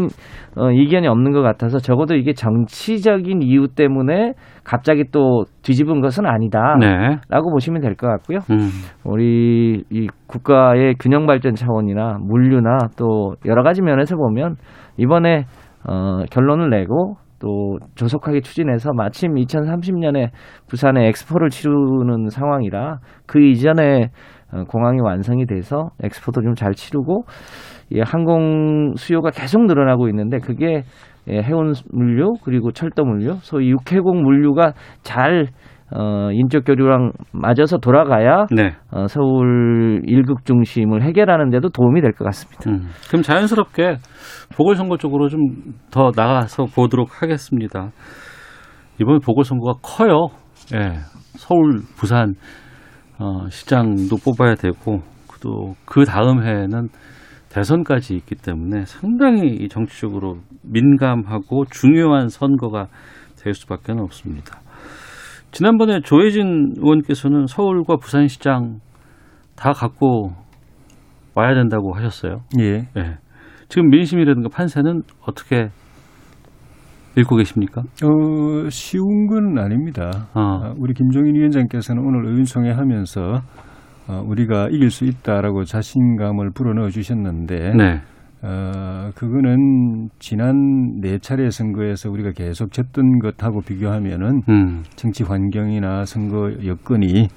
[0.57, 4.33] 어, 이견이 없는 것 같아서 적어도 이게 정치적인 이유 때문에
[4.65, 7.17] 갑자기 또 뒤집은 것은 아니다라고 네.
[7.51, 8.39] 보시면 될 것 같고요.
[8.51, 8.69] 음.
[9.05, 14.55] 우리 이 국가의 균형 발전 차원이나 물류나 또 여러 가지 면에서 보면
[14.97, 15.45] 이번에
[15.87, 20.29] 어, 결론을 내고 또 조속하게 추진해서 마침 2030년에
[20.67, 24.09] 부산에 엑스포를 치르는 상황이라 그 이전에
[24.51, 27.23] 어, 공항이 완성이 돼서 엑스포도 좀 잘 치르고
[27.91, 30.83] 이 항공 수요가 계속 늘어나고 있는데 그게
[31.27, 35.47] 예, 해운 물류 그리고 철도 물류 소위 육해공 물류가 잘
[35.91, 38.75] 어, 인적 교류랑 맞아서 돌아가야 네.
[38.91, 42.69] 어, 서울 일극 중심을 해결하는 데도 도움이 될 것 같습니다.
[42.71, 42.89] 음.
[43.07, 43.97] 그럼 자연스럽게
[44.55, 45.41] 보궐선거 쪽으로 좀
[45.91, 47.91] 더 나가서 보도록 하겠습니다.
[48.99, 50.27] 이번 보궐선거가 커요.
[50.73, 50.97] 예.
[51.37, 52.33] 서울, 부산,
[53.19, 55.01] 어, 시장도 뽑아야 되고,
[55.41, 56.89] 또 그 다음 해에는
[57.49, 62.87] 대선까지 있기 때문에 상당히 이 정치적으로 민감하고 중요한 선거가
[63.41, 64.59] 될 수밖에 없습니다.
[65.55, 68.79] 지난번에 조혜진 의원께서는 서울과 부산시장
[69.55, 70.33] 다 갖고
[71.33, 72.41] 와야 된다고 하셨어요.
[72.59, 72.89] 예.
[72.97, 73.17] 예.
[73.69, 75.69] 지금 민심이라든가 판세는 어떻게
[77.17, 77.83] 읽고 계십니까?
[78.03, 80.27] 어, 쉬운 건 아닙니다.
[80.33, 80.41] 어.
[80.41, 83.39] 어, 우리 김종인 위원장께서는 오늘 의원총회 하면서
[84.09, 88.01] 어, 우리가 이길 수 있다라고 자신감을 불어넣어 주셨는데 네.
[88.41, 94.83] 어, 그거는 지난 네 차례 선거에서 우리가 계속 졌던 것하고 비교하면은 음.
[94.95, 97.27] 정치 환경이나 선거 여건이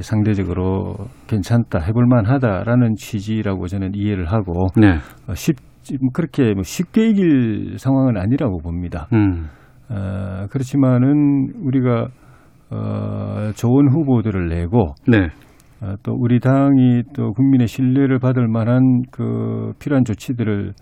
[0.00, 4.94] 상대적으로 괜찮다, 해볼 만하다라는 취지라고 저는 이해를 하고 네.
[5.28, 5.56] 어, 쉽,
[6.12, 9.08] 그렇게 뭐 쉽게 이길 상황은 아니라고 봅니다.
[9.12, 9.48] 음.
[9.88, 12.08] 어, 그렇지만은 우리가
[12.70, 15.28] 어, 좋은 후보들을 내고 네.
[15.82, 20.74] 어, 또 우리 당이 또 국민의 신뢰를 받을 만한 그 필요한 조치들을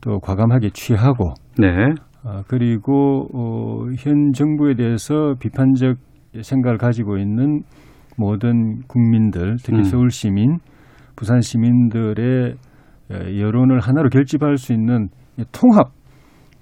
[0.00, 1.68] 또또 과감하게 취하고 네.
[2.24, 5.96] 아, 그리고 어, 현 정부에 대해서 비판적
[6.42, 7.62] 생각을 가지고 있는
[8.18, 9.82] 모든 국민들, 특히 음.
[9.84, 10.58] 서울 시민,
[11.14, 12.54] 부산 시민들의
[13.10, 15.92] 에, 여론을 하나로 결집할 수 있는 이 통합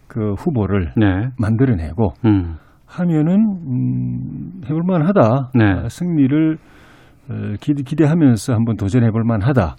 [0.06, 1.28] 그 후보를 네.
[1.38, 2.56] 만들어내고 음.
[2.86, 3.34] 하면은
[3.66, 5.50] 음, 해볼만하다.
[5.54, 5.64] 네.
[5.64, 6.73] 아, 승리를 어,
[7.60, 9.76] 기대, 기대 하면서 한번 도전해 볼 만하다.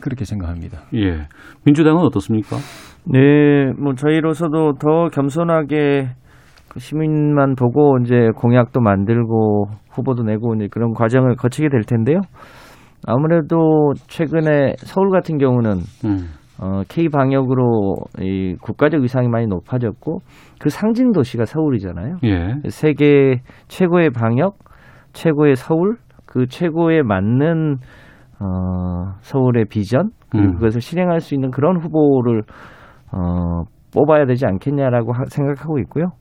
[0.00, 0.80] 그렇게 생각합니다.
[0.94, 1.26] 예.
[1.64, 2.56] 민주당은 어떻습니까?
[3.04, 6.08] 네, 뭐 저희로서도 더 겸손하게
[6.68, 12.20] 그 시민만 보고 이제 공약도 만들고 후보도 내고 이제 그런 과정을 거치게 될 텐데요.
[13.06, 15.72] 아무래도 최근에 서울 같은 경우는
[16.04, 16.28] 음.
[16.60, 20.20] 어, K 방역으로 이 국가적 위상이 많이 높아졌고
[20.60, 22.18] 그 상징 도시가 서울이잖아요.
[22.24, 22.54] 예.
[22.68, 24.54] 세계 최고의 방역,
[25.12, 25.96] 최고의 서울,
[26.32, 27.76] 그 최고에 맞는
[28.40, 30.54] 어, 서울의 비전 그리고 음.
[30.54, 32.42] 그것을 실행할 수 있는 그런 후보를
[33.12, 33.64] 어,
[33.94, 36.12] 뽑아야 되지 않겠냐라고 하- 생각하고 있고요.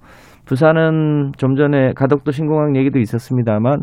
[0.46, 3.80] 부산은 좀 전에 가덕도 신공항 얘기도 있었습니다만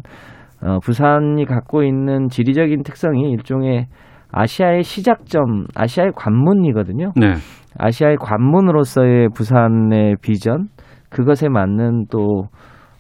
[0.63, 3.87] 어, 부산이 갖고 있는 지리적인 특성이 일종의
[4.31, 7.13] 아시아의 시작점, 아시아의 관문이거든요.
[7.17, 7.33] 네.
[7.79, 10.69] 아시아의 관문으로서의 부산의 비전
[11.09, 12.49] 그것에 맞는 또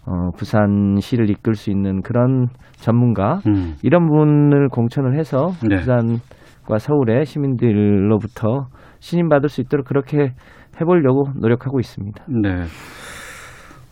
[0.09, 3.75] 어, 부산시를 이끌 수 있는 그런 전문가 음.
[3.83, 5.77] 이런 분을 공천을 해서 네.
[5.77, 8.68] 부산과 서울의 시민들로부터
[9.01, 10.33] 신임받을 수 있도록 그렇게
[10.81, 12.25] 해보려고 노력하고 있습니다.
[12.42, 12.62] 네.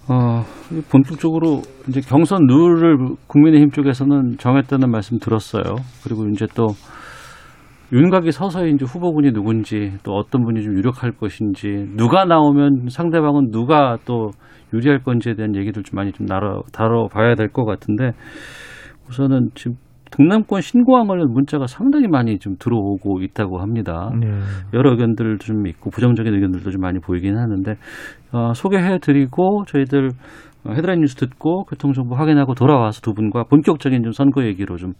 [0.08, 0.42] 어,
[0.90, 5.76] 본격적으로 이제 경선 룰을 국민의힘 쪽에서는 정했다는 말씀 들었어요.
[6.04, 6.68] 그리고 이제 또
[7.92, 13.96] 윤곽이 서서히 이제 후보군이 누군지 또 어떤 분이 좀 유력할 것인지 누가 나오면 상대방은 누가
[14.04, 14.30] 또
[14.74, 18.10] 유리할 건지에 대한 얘기들 좀 많이 좀 다뤄, 다뤄봐야 될 것 같은데
[19.08, 19.76] 우선은 지금
[20.10, 24.10] 동남권 신고항 관련 문자가 상당히 많이 좀 들어오고 있다고 합니다.
[24.72, 27.74] 여러 의견들도 좀 있고 부정적인 의견들도 좀 많이 보이긴 하는데
[28.32, 30.10] 어, 소개해드리고 저희들 어,
[30.72, 34.92] 헤드라인 뉴스 듣고 교통정보 확인하고 돌아와서 두 분과 본격적인 좀 선거 얘기로 좀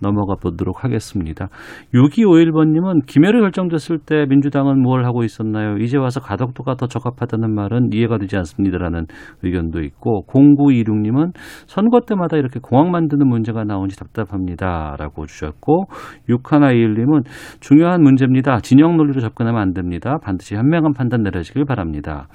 [0.00, 1.48] 넘어가 보도록 하겠습니다.
[1.94, 5.76] 6251번님은 김해를 결정됐을 때 민주당은 뭘 하고 있었나요?
[5.78, 9.06] 이제 와서 가덕도가 더 적합하다는 말은 이해가 되지 않습니다라는
[9.42, 11.32] 의견도 있고 0926님은
[11.66, 15.84] 선거 때마다 이렇게 공항 만드는 문제가 나오니 답답합니다라고 주셨고
[16.28, 17.24] 6121님은
[17.60, 18.60] 중요한 문제입니다.
[18.60, 20.18] 진영 논리로 접근하면 안 됩니다.
[20.22, 22.28] 반드시 현명한 판단 내려지길 바랍니다.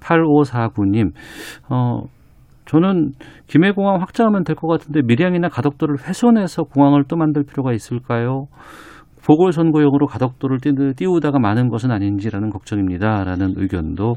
[0.00, 1.10] 8549님,
[1.70, 2.02] 어,
[2.68, 3.12] 저는
[3.48, 8.46] 김해공항 확장하면 될 것 같은데 밀양이나 가덕도를 훼손해서 공항을 또 만들 필요가 있을까요?
[9.24, 13.24] 보궐선거용으로 가덕도를 띄우- 띄우다가 많은 것은 아닌지라는 걱정입니다.
[13.24, 14.14] 라는 의견도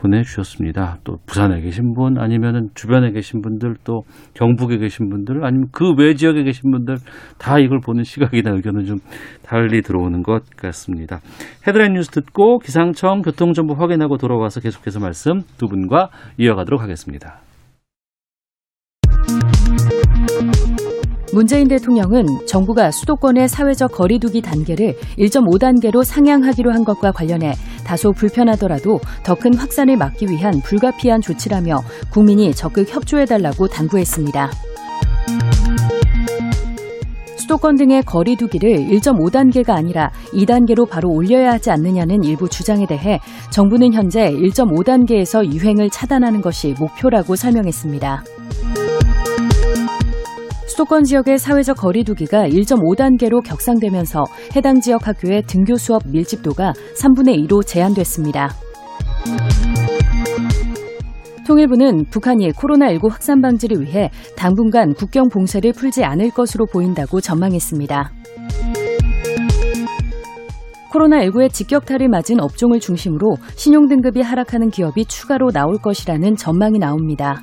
[0.00, 0.98] 보내주셨습니다.
[1.02, 4.02] 또 부산에 계신 분 아니면은 주변에 계신 분들 또
[4.34, 6.96] 경북에 계신 분들 아니면 그 외 지역에 계신 분들
[7.38, 8.98] 다 이걸 보는 시각이나 의견은 좀
[9.44, 11.18] 달리 들어오는 것 같습니다.
[11.66, 17.40] 헤드라인 뉴스 듣고 기상청 교통정보 확인하고 돌아와서 계속해서 말씀 두 분과 이어가도록 하겠습니다.
[21.32, 29.38] 문재인 대통령은 정부가 수도권의 사회적 거리두기 단계를 1.5단계로 상향하기로 한 것과 관련해 다소 불편하더라도 더
[29.38, 34.50] 큰 확산을 막기 위한 불가피한 조치라며 국민이 적극 협조해달라고 당부했습니다.
[37.36, 43.94] 수도권 등의 거리 두기를 1.5단계가 아니라 2단계로 바로 올려야 하지 않느냐는 일부 주장에 대해 정부는
[43.94, 48.24] 현재 1.5단계에서 유행을 차단하는 것이 목표라고 설명했습니다.
[50.78, 54.22] 수도권 지역의 사회적 거리두기가 1.5단계로 격상되면서
[54.54, 58.50] 해당 지역 학교의 등교 수업 밀집도가 3분의 2로 제한됐습니다.
[61.44, 68.12] 통일부는 북한이 코로나19 확산 방지를 위해 당분간 국경 봉쇄를 풀지 않을 것으로 보인다고 전망했습니다.
[70.92, 77.42] 코로나19의 직격탄을 맞은 업종을 중심으로 신용등급이 하락하는 기업이 추가로 나올 것이라는 전망이 나옵니다.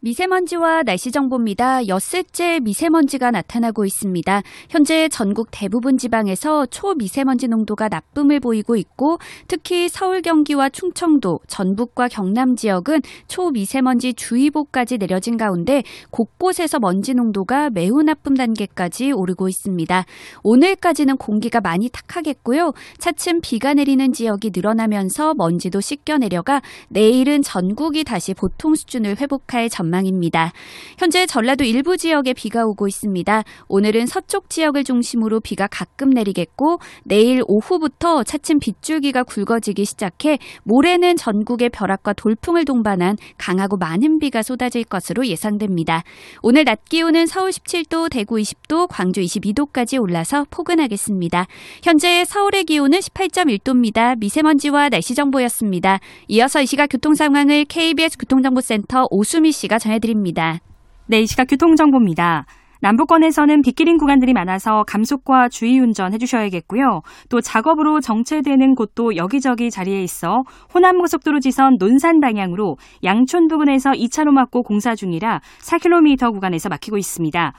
[0.00, 1.88] 미세먼지와 날씨 정보입니다.
[1.88, 4.42] 엿새째 미세먼지가 나타나고 있습니다.
[4.70, 12.54] 현재 전국 대부분 지방에서 초미세먼지 농도가 나쁨을 보이고 있고 특히 서울, 경기와 충청도, 전북과 경남
[12.54, 20.04] 지역은 초미세먼지 주의보까지 내려진 가운데 곳곳에서 먼지 농도가 매우 나쁨 단계까지 오르고 있습니다.
[20.44, 22.72] 오늘까지는 공기가 많이 탁하겠고요.
[22.98, 29.87] 차츰 비가 내리는 지역이 늘어나면서 먼지도 씻겨 내려가 내일은 전국이 다시 보통 수준을 회복할 전망입니다.
[29.88, 30.52] 전망입니다.
[30.98, 33.42] 현재 전라도 일부 지역에 비가 오고 있습니다.
[33.68, 41.68] 오늘은 서쪽 지역을 중심으로 비가 가끔 내리겠고 내일 오후부터 차츰 빗줄기가 굵어지기 시작해 모레는 전국에
[41.68, 46.04] 벼락과 돌풍을 동반한 강하고 많은 비가 쏟아질 것으로 예상됩니다.
[46.42, 51.46] 오늘 낮 기온은 서울 17도, 대구 20도, 광주 22도까지 올라서 포근하겠습니다.
[51.82, 54.18] 현재 서울의 기온은 18.1도입니다.
[54.18, 56.00] 미세먼지와 날씨 정보였습니다.
[56.28, 60.58] 이어서 이 시각 교통 상황을 KBS 교통정보센터 오수미 씨가 전해드립니다.
[61.06, 62.46] 네, 이 시각 교통정보입니다.
[62.80, 67.02] 남부권에서는 빗길인 구간들이 많아서 감속과 주의 운전 해주셔야겠고요.
[67.28, 74.62] 또 작업으로 정체되는 곳도 여기저기 자리에 있어 호남고속도로 지선 논산 방향으로 양촌 부근에서 2차로 막고
[74.62, 77.52] 공사 중이라 4km 구간에서 막히고 있습니다.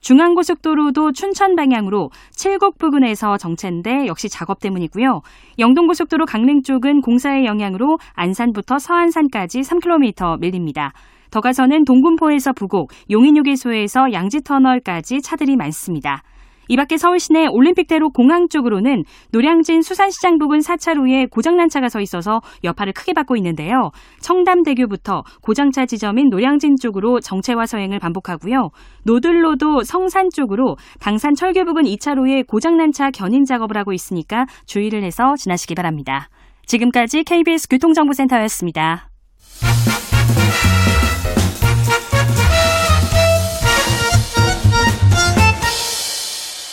[0.00, 5.22] 중앙고속도로도 춘천 방향으로 칠곡 부근에서 정체인데 역시 작업 때문이고요.
[5.58, 10.92] 영동고속도로 강릉 쪽은 공사의 영향으로 안산부터 서안산까지 3km 밀립니다.
[11.34, 16.22] 더 가서는 동군포에서 부곡, 용인휴게소에서 양지터널까지 차들이 많습니다.
[16.68, 22.40] 이 밖에 서울 시내 올림픽대로 공항 쪽으로는 노량진 수산시장 부근 4차로에 고장난 차가 서 있어서
[22.62, 23.90] 여파를 크게 받고 있는데요.
[24.20, 28.68] 청담대교부터 고장차 지점인 노량진 쪽으로 정체와 서행을 반복하고요.
[29.04, 35.34] 노들로도 성산 쪽으로 당산 철교 부근 2차로에 고장난 차 견인 작업을 하고 있으니까 주의를 해서
[35.36, 36.28] 지나시기 바랍니다.
[36.66, 39.08] 지금까지 KBS 교통정보센터였습니다.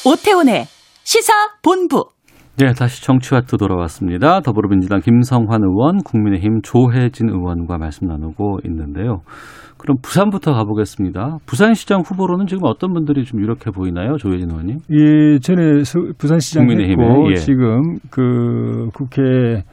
[0.05, 0.65] 오태훈의
[1.03, 1.31] 시사
[1.63, 2.05] 본부.
[2.57, 4.41] 네, 다시 정치와트 돌아왔습니다.
[4.41, 9.21] 더불어민주당 김성환 의원, 국민의힘 조혜진 의원과 말씀 나누고 있는데요.
[9.77, 11.37] 그럼 부산부터 가보겠습니다.
[11.47, 14.77] 부산시장 후보로는 지금 어떤 분들이 좀 유력해 보이나요, 조혜진 의원님?
[14.91, 17.35] 예, 전에 서- 부산시장 국민의힘에, 했고 예.
[17.35, 19.63] 지금 그 국회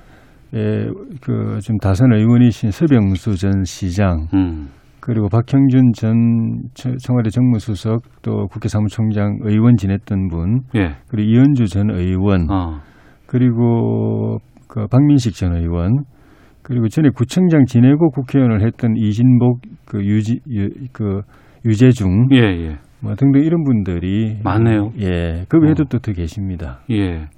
[0.50, 4.68] 그 지금 다선 의원이신 서병수 전 시장 음,
[5.08, 11.64] 그리고 박형준 전 처- 청와대 정무수석 또 국회 사무총장 의원 지냈던 분 예, 그리고 이현주
[11.68, 12.80] 전 의원 어,
[13.26, 14.36] 그리고
[14.68, 16.04] 그 박민식 전 의원
[16.62, 21.22] 그리고 전에 구청장 지내고 국회의원을 했던 이진복 그 유지 유, 그
[21.64, 24.90] 유재중 예, 예, 뭐 등등 이런 분들이 많네요.
[25.00, 25.86] 예, 그 외에도 어.
[25.88, 26.80] 또더 계십니다.
[26.90, 27.28] 예.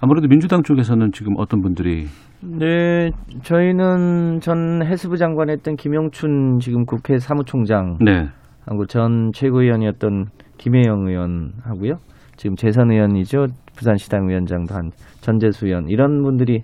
[0.00, 2.06] 아무래도 민주당 쪽에서는 지금 어떤 분들이
[2.42, 3.10] 네,
[3.42, 8.28] 저희는 전 해수부 장관 했던 김영춘 지금 국회 사무총장 네,
[8.66, 11.96] 하고 전 최고위원이었던 김혜영 의원하고요.
[12.36, 13.46] 지금 재선 의원이죠.
[13.76, 16.62] 부산시당 위원장도 한 전재수 의원 이런 분들이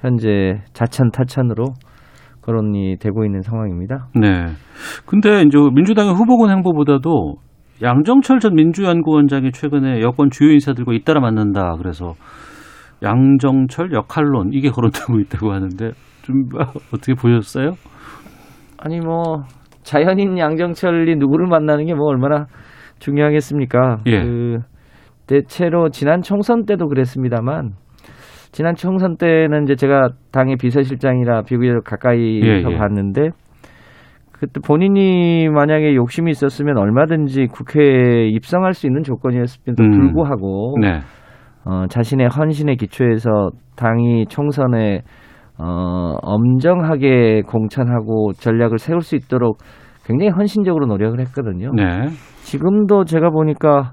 [0.00, 1.74] 현재 자찬 타찬으로
[2.42, 4.08] 거론이 되고 있는 상황입니다.
[4.16, 4.46] 네.
[5.06, 7.36] 근데 이제 민주당의 후보군 행보보다도
[7.82, 11.76] 양정철 전 민주연구원장이 최근에 여권 주요 인사들과 잇따라 만난다.
[11.78, 12.14] 그래서
[13.02, 15.90] 양정철 역할론 이게 거론되고 있다고 하는데
[16.22, 16.44] 좀
[16.94, 17.72] 어떻게 보셨어요?
[18.78, 19.42] 아니 뭐
[19.82, 22.46] 자연인 양정철이 누구를 만나는 게 뭐 얼마나
[23.00, 23.98] 중요하겠습니까?
[24.06, 24.22] 예.
[24.22, 24.58] 그
[25.26, 27.72] 대체로 지난 총선 때도 그랬습니다만
[28.52, 32.78] 지난 총선 때는 이제 제가 당의 비서실장이라 비교적 가까이서 예, 예.
[32.78, 33.30] 봤는데
[34.32, 39.90] 그때 본인이 만약에 욕심이 있었으면 얼마든지 국회에 입성할 수 있는 조건이었음에도 음.
[39.90, 41.00] 불구하고 네.
[41.64, 45.02] 어, 자신의 헌신에 기초해서 당이 총선에
[45.58, 49.58] 어, 엄정하게 공천하고 전략을 세울 수 있도록
[50.04, 51.70] 굉장히 헌신적으로 노력을 했거든요.
[51.74, 52.08] 네.
[52.42, 53.92] 지금도 제가 보니까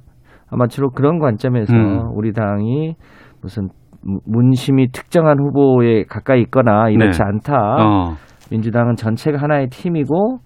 [0.50, 2.10] 아마 주로 그런 관점에서 음.
[2.16, 2.96] 우리 당이
[3.42, 3.68] 무슨
[4.04, 7.26] 무- 문심이 특정한 후보에 가까이 있거나 이렇지 네.
[7.26, 7.56] 않다.
[7.80, 8.14] 어.
[8.50, 10.40] 민주당은 전체가 하나의 팀이고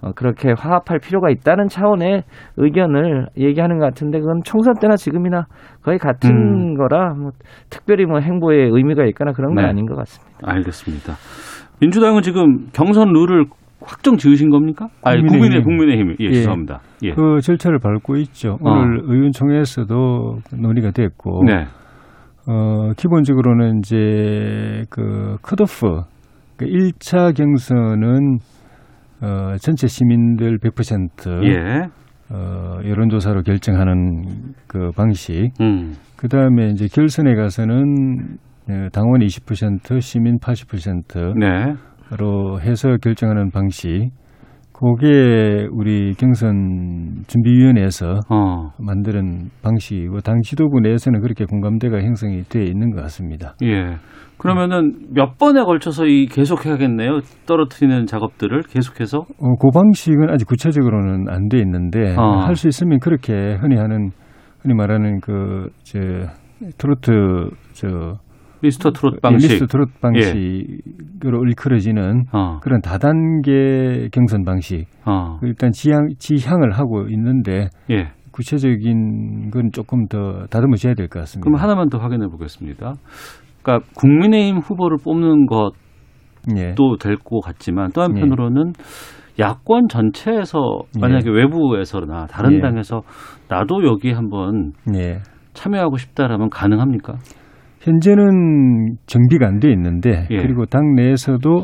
[0.00, 2.22] 어, 그렇게 화합할 필요가 있다는 차원의
[2.56, 5.46] 의견을 얘기하는 것 같은데 그건 총선 때나 지금이나
[5.82, 6.76] 거의 같은 음.
[6.76, 7.32] 거라 뭐
[7.68, 9.68] 특별히 뭐 행보에 의미가 있거나 그런 건 네.
[9.68, 10.38] 아닌 것 같습니다.
[10.44, 11.14] 알겠습니다.
[11.80, 13.46] 민주당은 지금 경선 룰을
[13.80, 14.88] 확정 지으신 겁니까?
[15.02, 15.64] 아니, 국민의 국민의힘.
[15.64, 16.16] 국민의힘.
[16.20, 16.32] 예, 예.
[16.32, 16.80] 죄송합니다.
[17.04, 17.12] 예.
[17.12, 18.58] 그 절차를 밟고 있죠.
[18.60, 18.70] 어.
[18.70, 21.66] 오늘 의원총회에서도 논의가 됐고, 네.
[22.48, 26.02] 어, 기본적으로는 이제 그 컷오프,
[26.56, 28.38] 그 1차 경선은
[29.20, 31.88] 어, 전체 시민들 100% 예.
[32.30, 35.50] 어, 여론조사로 결정하는 그 방식.
[35.60, 35.94] 음.
[36.16, 38.36] 그 다음에 이제 결선에 가서는
[38.68, 41.74] 어, 당원 20%, 시민 80%로 네.
[42.60, 44.10] 해서 결정하는 방식.
[44.72, 48.70] 그게 우리 경선 준비위원회에서 어.
[48.78, 53.56] 만드는 방식이고 당 지도부 내에서는 그렇게 공감대가 형성이 돼 있는 것 같습니다.
[53.64, 53.96] 예.
[54.38, 57.20] 그러면은 몇 번에 걸쳐서 이 계속해야겠네요.
[57.46, 59.18] 떨어뜨리는 작업들을 계속해서.
[59.18, 62.38] 어, 그 방식은 아직 구체적으로는 안 돼 있는데 어.
[62.46, 64.10] 할수 있으면 그렇게 흔히 하는
[64.60, 65.98] 흔히 말하는 그저
[66.78, 67.88] 트로트 저
[68.60, 69.48] 미스터 트롯 방식.
[69.50, 72.58] 미스터 트롯 방식으로 일컬어지는 어.
[72.60, 74.86] 그런 다단계 경선 방식.
[75.06, 75.38] 어.
[75.42, 78.08] 일단 지향 지향을 하고 있는데 예.
[78.32, 81.44] 구체적인 건 조금 더 다듬어져야 될 것 같습니다.
[81.48, 82.94] 그럼 하나만 더 확인해 보겠습니다.
[83.68, 85.72] 그러니까 국민의힘 후보를 뽑는 것도
[86.56, 86.74] 예.
[86.98, 88.72] 될것 같지만 또 한편으로는
[89.38, 92.60] 야권 전체에서 만약에 외부에서나 다른 예.
[92.60, 93.02] 당에서
[93.48, 95.18] 나도 여기 한번 예.
[95.52, 97.16] 참여하고 싶다라면 가능합니까?
[97.80, 100.36] 현재는 정비가 안 돼 있는데 예.
[100.38, 101.62] 그리고 당 내에서도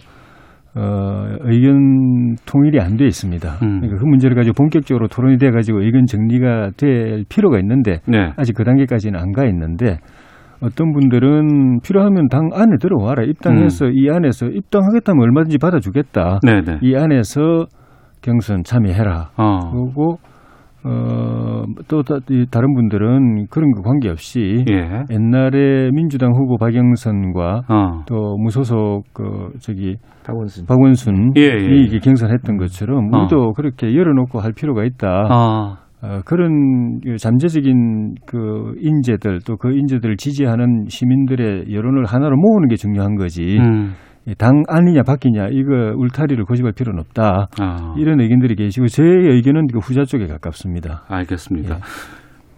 [0.76, 3.48] 어, 의견 통일이 안 돼 있습니다.
[3.62, 3.80] 음.
[3.80, 8.32] 그러니까 그 문제를 가지고 본격적으로 토론이 돼 가지고 의견 정리가 될 필요가 있는데 네.
[8.36, 9.98] 아직 그 단계까지는 안 가 있는데
[10.64, 16.40] 어떤 분들은 필요하면 당 안에 들어와라 입당해서 이 안에서 입당하겠다면 얼마든지 받아주겠다.
[16.44, 16.62] 음.
[16.64, 16.78] 네네.
[16.82, 17.66] 이 안에서
[18.22, 19.30] 경선 참여해라.
[19.36, 19.58] 어.
[19.70, 20.18] 그리고
[20.86, 25.04] 어, 또 다, 이 다른 분들은 그런 거 관계없이 예.
[25.10, 28.02] 옛날에 민주당 후보 박영선과 어.
[28.06, 29.96] 또 무소속 그 저기
[30.26, 30.66] 박원순.
[30.66, 31.76] 박원순이 예, 예.
[31.82, 33.18] 이게 경선했던 것처럼 어.
[33.18, 35.08] 우리도 그렇게 열어놓고 할 필요가 있다.
[35.30, 35.76] 아.
[36.04, 42.76] 어, 그런 그 잠재적인 그 인재들 또 그 인재들을 지지하는 시민들의 여론을 하나로 모으는 게
[42.76, 43.56] 중요한 거지.
[43.58, 43.94] 음.
[44.26, 47.48] 이당 아니냐 바뀌냐 이거 울타리를 고집할 필요는 없다.
[47.60, 47.94] 아.
[47.98, 51.04] 이런 의견들이 계시고 제 의견은 그 후자 쪽에 가깝습니다.
[51.08, 51.76] 알겠습니다.
[51.76, 51.80] 예.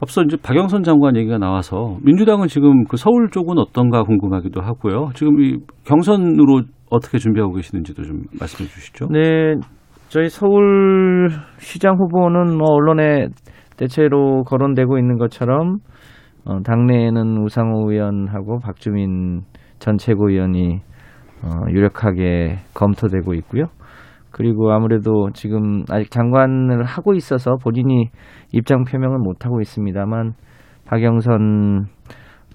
[0.01, 5.11] 앞서 이제 박영선 장관 얘기가 나와서 민주당은 지금 그 서울 쪽은 어떤가 궁금하기도 하고요.
[5.14, 9.09] 지금 이 경선으로 어떻게 준비하고 계시는지도 좀 말씀해 주시죠.
[9.11, 9.55] 네,
[10.17, 13.27] 저희 서울 시장 후보는 뭐 언론에
[13.77, 15.77] 대체로 거론되고 있는 것처럼
[16.47, 19.43] 어, 당내에는 우상호 의원하고 박주민
[19.79, 20.81] 전 최고위원이
[21.43, 23.64] 어, 유력하게 검토되고 있고요.
[24.31, 28.09] 그리고 아무래도 지금 아직 장관을 하고 있어서 본인이
[28.53, 30.33] 입장 표명을 못 하고 있습니다만
[30.87, 31.89] 박영선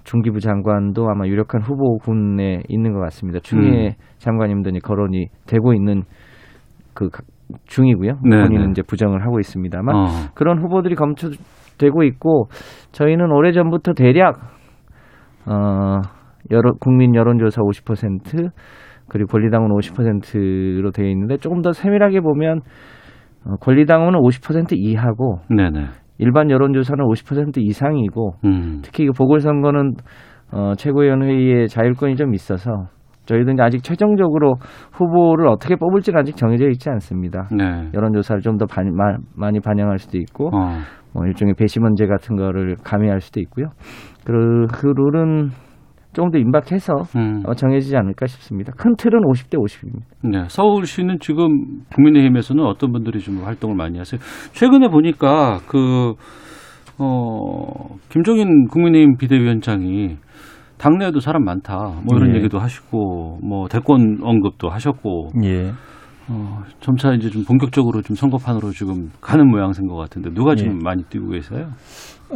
[0.02, 3.38] 중기부 장관도 아마 유력한 후보군에 있는 것 같습니다.
[3.38, 6.02] 추미애 장관님들이 거론이 되고 있는
[6.92, 7.22] 그 가-
[7.66, 8.12] 중이고요.
[8.24, 8.70] 네, 본인은 네.
[8.70, 10.06] 이제 부정을 하고 있습니다만 어.
[10.34, 12.46] 그런 후보들이 검토되고 있고
[12.92, 14.36] 저희는 오래 전부터 대략
[15.46, 16.00] 어
[16.50, 18.50] 여러 국민 여론조사 50%
[19.08, 22.60] 그리고 권리당원 50%로 되어 있는데 조금 더 세밀하게 보면
[23.44, 25.86] 어, 권리당원은 50% 이하고 네네.
[26.18, 28.80] 일반 여론조사는 50% 이상이고 음.
[28.82, 29.94] 특히 그 보궐선거는
[30.52, 32.86] 어, 최고위원 회의에 자율권이 좀 있어서
[33.26, 34.56] 저희도 이제 아직 최종적으로
[34.92, 37.48] 후보를 어떻게 뽑을지는 아직 정해져 있지 않습니다.
[37.50, 37.90] 네.
[37.94, 38.66] 여론조사를 좀 더
[39.34, 40.78] 많이 반영할 수도 있고 어.
[41.14, 43.66] 뭐 일종의 배심원제 같은 거를 가미할 수도 있고요.
[44.24, 45.50] 그, 그 룰은
[46.12, 47.42] 조금 더 임박해서 음.
[47.46, 48.72] 어, 정해지지 않을까 싶습니다.
[48.76, 50.04] 큰 틀은 50대 50입니다.
[50.22, 54.20] 네, 서울시는 지금 국민의힘에서는 어떤 분들이 좀 활동을 많이 하세요?
[54.52, 56.12] 최근에 보니까 그,
[56.98, 60.16] 어, 김종인 국민의힘 비대위원장이
[60.82, 61.76] 당내에도 사람 많다.
[62.04, 62.38] 뭐 이런 예.
[62.38, 65.70] 얘기도 하시고, 뭐 대권 언급도 하셨고, 예.
[66.28, 70.78] 어, 점차 이제 좀 본격적으로 좀 선거판으로 지금 가는 모양새인 것 같은데 누가 지금 예.
[70.82, 71.68] 많이 뛰고 계세요?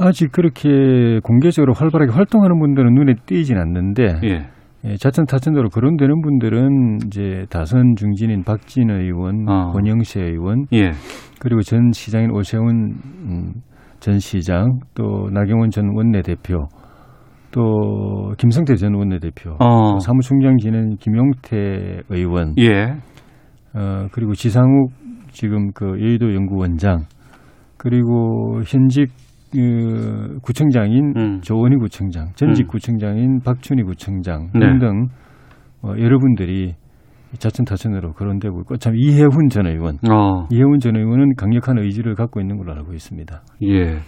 [0.01, 4.47] 아직 그렇게 공개적으로 활발하게 활동하는 분들은 눈에 띄진 않는데 예.
[4.85, 9.73] 예, 자천타천으로 거론되는 분들은 이제 다선 중진인 박진 의원, 어.
[9.73, 10.93] 권영세 의원, 예.
[11.41, 12.95] 그리고 전 시장인 오세훈
[13.25, 13.53] 음,
[13.99, 16.69] 전 시장, 또 나경원 전 원내대표,
[17.51, 19.93] 또 김성태 전 원내대표, 어.
[19.93, 22.97] 또 사무총장 지낸 김용태 의원, 예.
[23.75, 24.91] 어, 그리고 지상욱
[25.31, 27.05] 지금 그 여의도 연구원장,
[27.77, 29.11] 그리고 현직
[29.53, 31.41] 그 구청장인 음.
[31.41, 32.69] 조원희 구청장, 전직 음.
[32.69, 34.61] 구청장인 박춘희 구청장 네.
[34.61, 35.07] 등등
[35.83, 36.75] 어, 여러분들이
[37.39, 40.47] 자천타천으로 거론되고 있고 참 이해훈 전 의원, 어.
[40.51, 43.43] 이해훈 전 의원은 강력한 의지를 갖고 있는 걸로 알고 있습니다.
[43.65, 43.99] 예.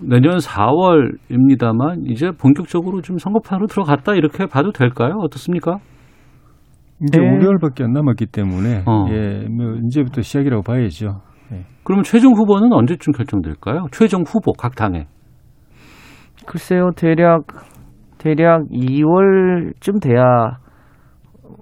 [0.00, 5.14] 내년 4월입니다만 이제 본격적으로 좀 선거판으로 들어갔다 이렇게 봐도 될까요?
[5.20, 5.78] 어떻습니까?
[7.02, 7.26] 이제 네.
[7.26, 9.06] 5개월밖에 안 남았기 때문에 어.
[9.10, 11.20] 예, 뭐 이제부터 시작이라고 봐야죠.
[11.52, 11.64] 예.
[11.84, 13.86] 그러면 최종 후보는 언제쯤 결정될까요?
[13.92, 15.06] 최종 후보 각 당에.
[16.46, 17.46] 글쎄요, 대략
[18.18, 20.58] 대략 2월쯤 돼야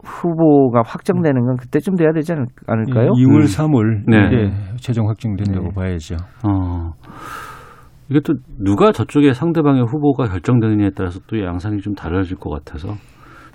[0.05, 3.11] 후보가 확정되는 건 그때쯤 돼야 되지 않을, 않을까요?
[3.11, 3.45] 2월, 음.
[3.45, 4.27] 3월 네.
[4.27, 5.75] 이게 최종 확정된다고 네.
[5.75, 6.17] 봐야죠.
[6.45, 6.93] 어.
[8.09, 12.95] 이게 또 누가 저쪽에 상대방의 후보가 결정되느냐에 따라서 또 양상이 좀 달라질 것 같아서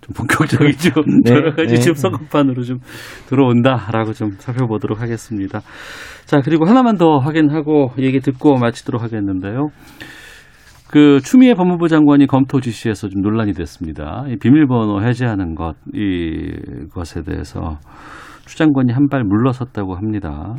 [0.02, 1.80] 좀 본격적인 좀 네, 여러 가지 네.
[1.80, 2.80] 좀 선거판으로 좀
[3.28, 5.62] 들어온다라고 좀 살펴보도록 하겠습니다.
[6.26, 9.70] 자 그리고 하나만 더 확인하고 얘기 듣고 마치도록 하겠는데요.
[10.90, 14.26] 그 추미애 법무부 장관이 검토 지시에서 좀 논란이 됐습니다.
[14.28, 17.78] 이 비밀번호 해제하는 것 이것에 대해서
[18.46, 20.56] 추 장관이 한 발 물러섰다고 합니다.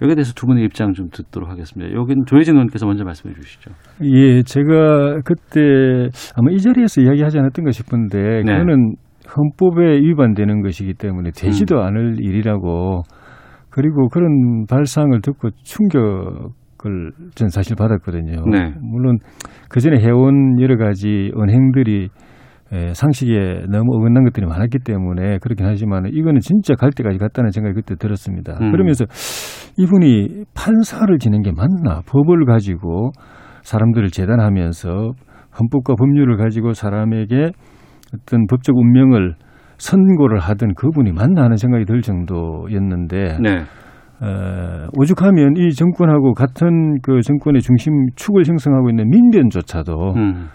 [0.00, 1.92] 여기에 대해서 두 분의 입장 좀 듣도록 하겠습니다.
[1.92, 3.70] 여기는 조혜진 의원께서 먼저 말씀해 주시죠.
[4.02, 8.52] 예, 제가 그때 아마 이 자리에서 이야기하지 않았던 가 싶은데 네.
[8.52, 8.94] 그거는
[9.36, 11.82] 헌법에 위반되는 것이기 때문에 되지도 음.
[11.82, 13.02] 않을 일이라고
[13.70, 18.44] 그리고 그런 발상을 듣고 충격을 전 사실 받았거든요.
[18.50, 18.72] 네.
[18.80, 19.18] 물론
[19.68, 22.08] 그 전에 해온 여러 가지 언행들이
[22.70, 27.74] 에, 상식에 너무 어긋난 것들이 많았기 때문에 그렇긴 하지만 이거는 진짜 갈 때까지 갔다는 생각이
[27.74, 28.58] 그때 들었습니다.
[28.60, 28.72] 음.
[28.72, 29.06] 그러면서
[29.78, 32.00] 이분이 판사를 지낸 게 맞나?
[32.06, 33.12] 법을 가지고
[33.62, 35.12] 사람들을 재단하면서
[35.58, 37.50] 헌법과 법률을 가지고 사람에게
[38.14, 39.34] 어떤 법적 운명을
[39.78, 43.58] 선고를 하던 그분이 맞나 하는 생각이 들 정도였는데 네.
[44.20, 50.48] 어, 오죽하면 이 정권하고 같은 그 정권의 중심 축을 형성하고 있는 민변조차도 음.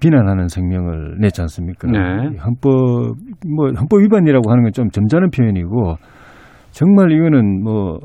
[0.00, 1.86] 비난하는 성명을 냈지 않습니까?
[1.88, 2.36] 네.
[2.38, 3.14] 헌법
[3.54, 5.94] 뭐 헌법 위반이라고 하는 건 좀 점잖은 표현이고
[6.72, 7.98] 정말 이거는 뭐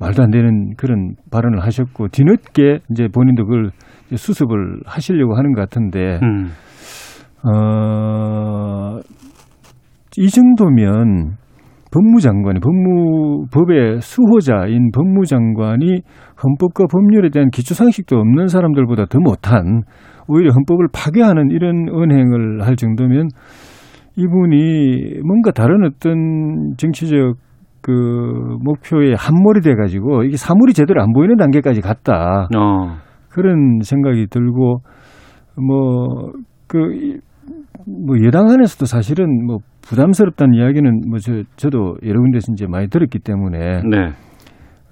[0.00, 3.70] 말도 안 되는 그런 발언을 하셨고 뒤늦게 이제 본인도 그걸
[4.14, 6.48] 수습을 하시려고 하는 것 같은데 음.
[7.46, 8.98] 어,
[10.16, 11.36] 이 정도면
[11.92, 16.00] 법무장관이 법무 법의 수호자인 법무장관이
[16.42, 19.82] 헌법과 법률에 대한 기초 상식도 없는 사람들보다 더 못한
[20.26, 23.28] 오히려 헌법을 파괴하는 이런 언행을 할 정도면
[24.16, 27.36] 이분이 뭔가 다른 어떤 정치적
[27.84, 32.48] 그 목표에 함몰이 돼 가지고 이게 사물이 제대로 안 보이는 단계까지 갔다.
[32.56, 32.96] 어.
[33.28, 34.78] 그런 생각이 들고
[35.56, 36.32] 뭐
[36.66, 37.18] 그
[37.86, 43.18] 뭐 여당 안에서도 사실은 뭐 부담스럽다는 이야기는 뭐 저 저도 여러 군데서 이제 많이 들었기
[43.18, 44.12] 때문에 네.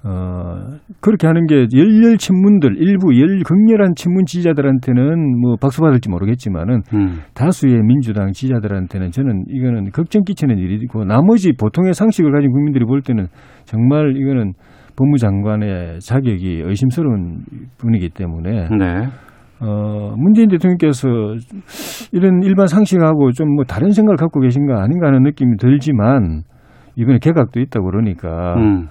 [0.05, 6.81] 어 그렇게 하는 게 열렬 친문들 일부 열 극렬한 친문 지지자들한테는 뭐 박수 받을지 모르겠지만은
[6.93, 7.19] 음.
[7.33, 13.27] 다수의 민주당 지지자들한테는 저는 이거는 걱정 끼치는 일이고 나머지 보통의 상식을 가진 국민들이 볼 때는
[13.63, 14.53] 정말 이거는
[14.97, 17.39] 법무장관의 자격이 의심스러운
[17.77, 19.07] 분이기 때문에 네.
[19.59, 21.07] 어, 문재인 대통령께서
[22.11, 26.41] 이런 일반 상식하고 좀 뭐 다른 생각을 갖고 계신가 아닌가 하는 느낌이 들지만
[26.95, 28.87] 이번에 개각도 있다고 그러니까 음.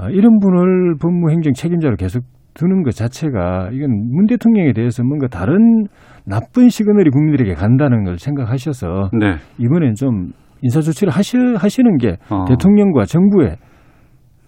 [0.00, 2.22] 아, 이런 분을 법무행정 책임자로 계속
[2.54, 5.84] 두는 것 자체가 이건 문 대통령에 대해서 뭔가 다른
[6.24, 9.34] 나쁜 시그널이 국민들에게 간다는 걸 생각하셔서 네.
[9.58, 10.30] 이번엔 좀
[10.62, 12.44] 인사 조치를 하시, 하시는 게 어.
[12.46, 13.56] 대통령과 정부에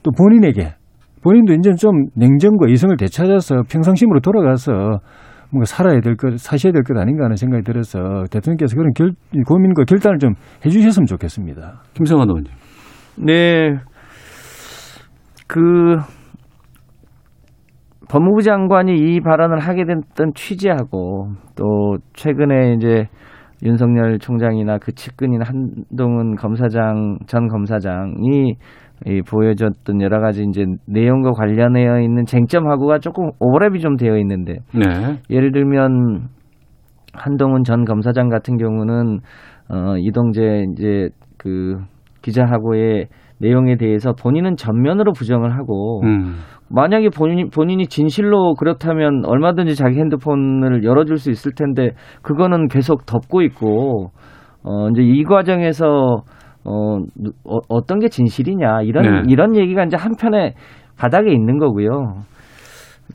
[0.03, 0.75] 또 본인에게
[1.23, 4.73] 본인도 이제 좀 냉정과 이성을 되찾아서 평상심으로 돌아가서
[5.51, 9.13] 뭔가 살아야 될 것, 사셔야 될 것 아닌가 하는 생각이 들어서 대통령께서 그런 결,
[9.47, 10.33] 고민과 결단을 좀
[10.65, 11.83] 해주셨으면 좋겠습니다.
[11.95, 12.51] 김성환 의원님.
[13.19, 13.75] 네.
[15.47, 15.97] 그
[18.09, 23.07] 법무부 장관이 이 발언을 하게 됐던 취지하고 또 최근에 이제
[23.63, 28.57] 윤석열 총장이나 그 측근인 한동훈 검사장 전 검사장이
[29.07, 35.19] 이 보여줬던 여러 가지 이제 내용과 관련되어 있는 쟁점하고가 조금 오버랩이 좀 되어 있는데 네.
[35.31, 36.29] 예를 들면
[37.15, 39.21] 한동훈 전 검사장 같은 경우는
[39.71, 41.79] 어 이동재 이제 그
[42.23, 43.07] 기자하고의
[43.43, 46.37] 내용에 대해서 본인은 전면으로 부정을 하고 음.
[46.71, 51.91] 만약에 본인이 본인이 진실로 그렇다면 얼마든지 자기 핸드폰을 열어줄 수 있을 텐데
[52.23, 54.11] 그거는 계속 덮고 있고
[54.65, 56.23] 어 이제 이 과정에서
[56.65, 59.23] 어, 누- 어 어떤 게 진실이냐 이런 네.
[59.29, 60.55] 이런 얘기가 이제 한편에
[60.97, 62.23] 바닥에 있는 거고요.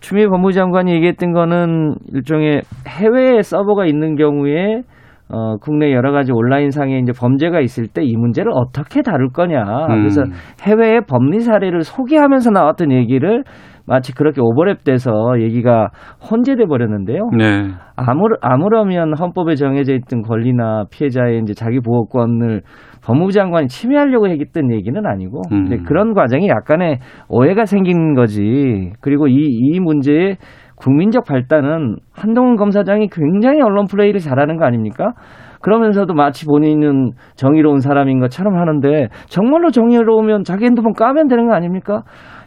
[0.02, 4.82] 추미애 법무장관이 얘기했던 거는 일종의 해외에 서버가 있는 경우에
[5.30, 9.62] 어, 국내 여러 가지 온라인 상에 이제 범죄가 있을 때 이 문제를 어떻게 다룰 거냐.
[9.62, 10.00] 음.
[10.00, 10.24] 그래서
[10.64, 13.44] 해외의 법리 사례를 소개하면서 나왔던 얘기를
[13.86, 15.90] 마치 그렇게 오버랩돼서 얘기가
[16.30, 17.30] 혼재돼 버렸는데요.
[17.38, 17.70] 네.
[17.96, 22.64] 아무, 아무러면 헌법에 정해져 있던 권리나 피해자의 이제 자기 보호권을
[23.06, 25.84] 법무부 장관이 침해하려고 했던 얘기는 아니고 음.
[25.86, 27.00] 그런 과정이 약간의
[27.30, 28.92] 오해가 생긴 거지.
[29.00, 30.36] 그리고 이, 이 문제의
[30.78, 35.14] 국민적 발단은 한동훈 검사장이 굉장히 언론 플레이를 잘하는 거 아닙니까?
[35.62, 42.04] 그러면서도 마치 본인은 정의로운 사람인 것처럼 하는데 정말로 정의로우면 자기 핸드폰 까면 되는 거 아닙니까?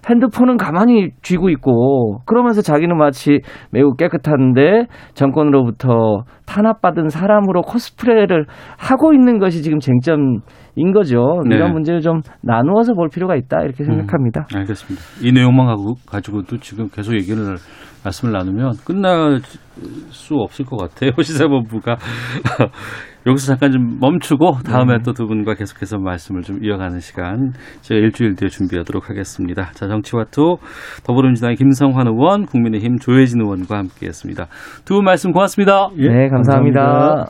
[0.09, 3.41] 핸드폰은 가만히 쥐고 있고 그러면서 자기는 마치
[3.71, 8.47] 매우 깨끗한데 정권으로부터 탄압받은 사람으로 코스프레를
[8.79, 11.43] 하고 있는 것이 지금 쟁점인 거죠.
[11.49, 11.57] 네.
[11.57, 14.47] 이런 문제를 좀 나누어서 볼 필요가 있다 이렇게 생각합니다.
[14.55, 15.03] 알겠습니다.
[15.23, 17.57] 이 내용만 가지고, 가지고도 지금 계속 얘기를
[18.05, 19.41] 말씀을 나누면 끝날
[20.11, 21.11] 수 없을 것 같아요.
[21.23, 21.97] 시사본부가
[23.27, 27.53] 여기서 잠깐 좀 멈추고 다음에 또두 분과 계속해서 말씀을 좀 이어가는 시간
[27.83, 29.71] 제가 일주일 뒤에 준비하도록 하겠습니다.
[29.73, 30.57] 자 정치와투
[31.05, 34.47] 더불어민주당의 김성환 의원, 국민의힘 조혜진 의원과 함께했습니다.
[34.85, 35.89] 두 분 말씀 고맙습니다.
[35.97, 37.27] 네, 감사합니다.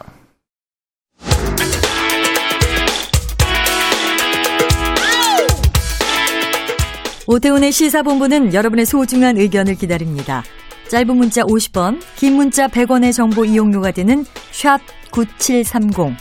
[7.26, 10.42] 오태훈의 시사본부는 여러분의 소중한 의견을 기다립니다.
[10.88, 14.80] 짧은 문자 50원, 긴 문자 100원의 정보 이용료가 되는 샵
[15.10, 16.16] 9730,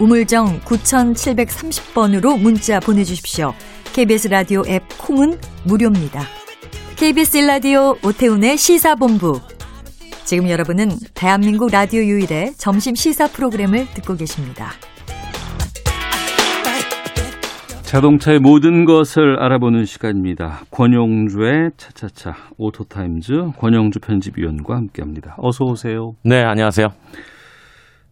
[0.00, 3.52] 우물정 9730번으로 문자 보내주십시오.
[3.92, 6.22] KBS 라디오 앱 콩은 무료입니다.
[6.96, 9.40] KBS 라디오 오태훈의 시사본부.
[10.24, 14.72] 지금 여러분은 대한민국 라디오 유일의 점심 시사 프로그램을 듣고 계십니다.
[17.82, 20.62] 자동차의 모든 것을 알아보는 시간입니다.
[20.72, 25.36] 권용주의 차차차 오토타임즈 권용주 편집위원과 함께합니다.
[25.38, 26.14] 어서 오세요.
[26.24, 26.88] 네, 안녕하세요.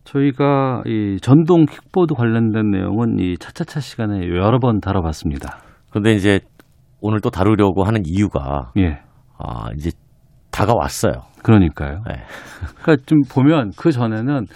[0.05, 5.59] 저희가 이 전동 킥보드 관련된 내용은 이 차차차 시간에 여러 번 다뤄봤습니다.
[5.91, 6.41] 그런데 이제
[7.01, 9.01] 오늘 또 다루려고 하는 이유가 예.
[9.39, 9.91] 아, 이제
[10.51, 11.13] 다가왔어요.
[11.43, 12.03] 그러니까요.
[12.07, 12.15] 네.
[12.83, 14.47] 그러니까 좀 보면 그 전에는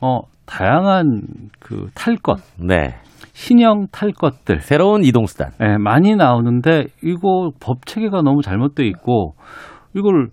[0.00, 1.20] 어 다양한
[1.60, 2.96] 그 탈 것, 네.
[3.32, 5.50] 신형 탈 것들 새로운 이동 수단.
[5.62, 9.34] 예, 많이 나오는데 이거 법 체계가 너무 잘못돼 있고
[9.94, 10.28] 이걸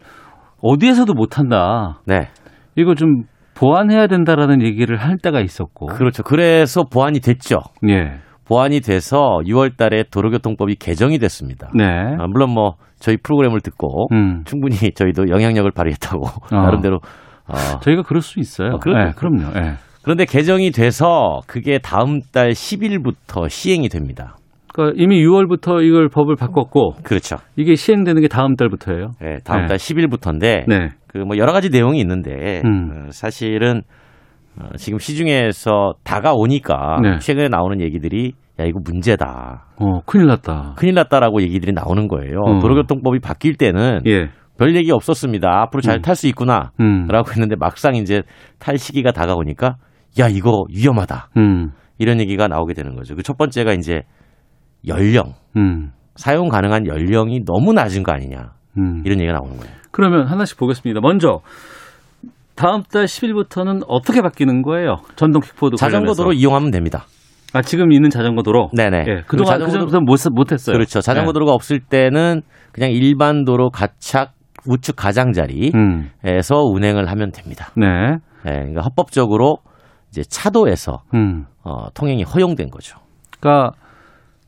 [0.62, 2.00] 어디에서도 못 한다.
[2.06, 2.28] 네.
[2.76, 3.24] 이거 좀
[3.58, 5.88] 보완해야 된다라는 얘기를 할 때가 있었고.
[5.88, 6.24] 그렇죠.
[6.24, 7.60] 그래서 보완이 됐죠.
[7.90, 8.20] 예.
[8.46, 11.70] 보완이 돼서 6월 달에 도로교통법이 개정이 됐습니다.
[11.76, 11.86] 네.
[11.86, 14.44] 아, 물론 뭐 저희 프로그램을 듣고 음.
[14.46, 16.56] 충분히 저희도 영향력을 발휘했다고 어.
[16.56, 17.00] 나름대로
[17.48, 18.76] 어, 저희가 그럴 수 있어요.
[18.76, 19.08] 어, 그렇죠.
[19.08, 19.58] 예, 그럼요.
[19.58, 19.74] 예.
[20.04, 24.38] 그런데 개정이 돼서 그게 다음 달 10일부터 시행이 됩니다.
[24.78, 27.38] 그러니까 이미 6월부터 이걸 법을 바꿨고 그렇죠.
[27.56, 29.12] 이게 시행되는 게 다음 달부터예요.
[29.20, 29.68] 네, 다음 네.
[29.68, 30.90] 달 10일부터인데 네.
[31.08, 32.92] 그뭐 여러 가지 내용이 있는데 음.
[32.92, 33.82] 어, 사실은
[34.60, 37.18] 어, 지금 시중에서 다가오니까 네.
[37.18, 39.66] 최근에 나오는 얘기들이 야 이거 문제다.
[39.80, 40.76] 어, 큰일 났다.
[40.78, 42.40] 큰일 났다라고 얘기들이 나오는 거예요.
[42.46, 42.60] 어.
[42.60, 44.30] 도로교통법이 바뀔 때는 예.
[44.60, 45.48] 별 얘기 없었습니다.
[45.62, 46.02] 앞으로 잘 음.
[46.02, 46.72] 탈수 있구나.
[46.80, 47.08] 음.
[47.08, 48.22] 라고 했는데 막상 이제
[48.60, 49.78] 탈 시기가 다가오니까
[50.20, 51.30] 야 이거 위험하다.
[51.38, 51.72] 음.
[52.00, 53.16] 이런 얘기가 나오게 되는 거죠.
[53.16, 54.02] 그 첫 번째가 이제
[54.88, 55.92] 연령, 음.
[56.16, 58.52] 사용 가능한 연령이 너무 낮은 거 아니냐.
[58.78, 59.02] 음.
[59.06, 59.74] 이런 얘기가 나오는 거예요.
[59.92, 61.02] 그러면 하나씩 보겠습니다.
[61.02, 61.42] 먼저
[62.56, 64.98] 다음 달 10일부터는 어떻게 바뀌는 거예요?
[65.16, 66.14] 전동 킥보드 자전거.
[66.14, 67.06] 도로 이용하면 됩니다.
[67.54, 68.70] 아, 지금 있는 자전거 도로?
[68.76, 68.98] 네네.
[69.08, 69.22] 예.
[69.28, 70.74] 그동안 자전거 그전부터 못, 못 했어요.
[70.74, 71.02] 그렇죠.
[71.02, 71.34] 자전거 예.
[71.34, 74.34] 도로가 없을 때는 그냥 일반 도로 가착
[74.68, 76.76] 우측 가장자리에서 음.
[76.76, 77.70] 운행을 하면 됩니다.
[77.76, 77.86] 네.
[78.46, 79.58] 예, 그러니까 합법적으로
[80.10, 81.46] 이제 차도에서 음.
[81.64, 83.00] 어, 통행이 허용된 거죠.
[83.40, 83.72] 그러니까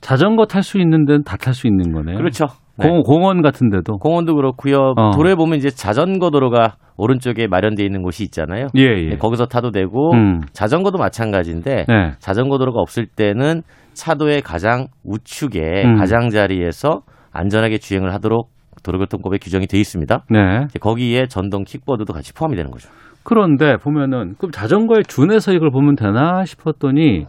[0.01, 2.17] 자전거 탈 수 있는 데는 다 탈 수 있는 거네요.
[2.17, 2.45] 그렇죠.
[2.77, 2.87] 네.
[2.87, 3.97] 공, 공원 같은 데도.
[3.97, 4.93] 공원도 그렇고요.
[4.95, 5.11] 어.
[5.11, 8.67] 도로에 보면 이제 자전거 도로가 오른쪽에 마련되어 있는 곳이 있잖아요.
[8.77, 9.09] 예, 예.
[9.11, 10.41] 네, 거기서 타도 되고 음.
[10.53, 12.11] 자전거도 마찬가지인데 네.
[12.19, 13.61] 자전거 도로가 없을 때는
[13.93, 15.95] 차도의 가장 우측에 음.
[15.95, 18.49] 가장자리에서 안전하게 주행을 하도록
[18.83, 20.23] 도로교통법에 규정이 되어 있습니다.
[20.29, 20.67] 네.
[20.79, 22.89] 거기에 전동 킥보드도 같이 포함이 되는 거죠.
[23.23, 27.25] 그런데 보면은 그럼 자전거에 준해서 이걸 보면 되나 싶었더니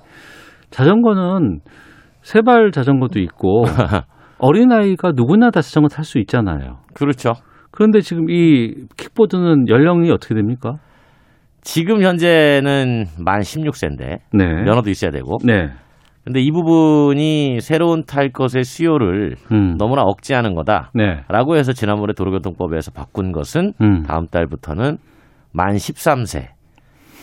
[0.70, 1.58] 자전거는
[2.22, 3.64] 세발 자전거도 있고
[4.38, 6.78] 어린아이가 누구나 다 자전거 탈 수 있잖아요.
[6.94, 7.32] 그렇죠.
[7.70, 10.74] 그런데 지금 이 킥보드는 연령이 어떻게 됩니까?
[11.62, 14.44] 지금 현재는 만 16세인데 네.
[14.64, 15.38] 면허도 있어야 되고.
[15.44, 15.68] 네.
[16.24, 19.76] 근데 이 부분이 새로운 탈 것의 수요를 음.
[19.78, 20.90] 너무나 억제하는 거다.
[20.94, 21.22] 네.
[21.28, 24.02] 라고 해서 지난번에 도로교통법에서 바꾼 것은 음.
[24.02, 24.98] 다음 달부터는
[25.52, 26.48] 만 13세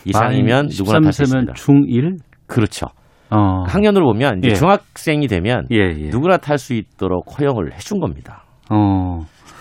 [0.05, 1.53] 이상이면 누구나 탈수 13세면 있습니다.
[1.53, 2.17] 중1?
[2.47, 2.87] 그렇죠.
[3.29, 3.63] 어.
[3.67, 4.53] 학년으로 보면 이제 예.
[4.53, 6.09] 중학생이 되면 예, 예.
[6.09, 8.43] 누구나 탈 수 있도록 허용을 해준 겁니다.
[8.69, 9.19] 어.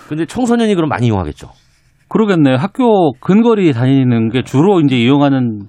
[0.09, 1.49] 근데 청소년이 그럼 많이 이용하겠죠.
[2.09, 2.57] 그러겠네요.
[2.57, 5.63] 학교 근거리 다니는 게 주로 이제 이용하는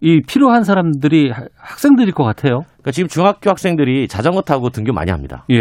[0.00, 2.60] 이 필요한 사람들이 하- 학생들일 것 같아요.
[2.66, 5.44] 그러니까 지금 중학교 학생들이 자전거 타고 등교 많이 합니다.
[5.50, 5.60] 예.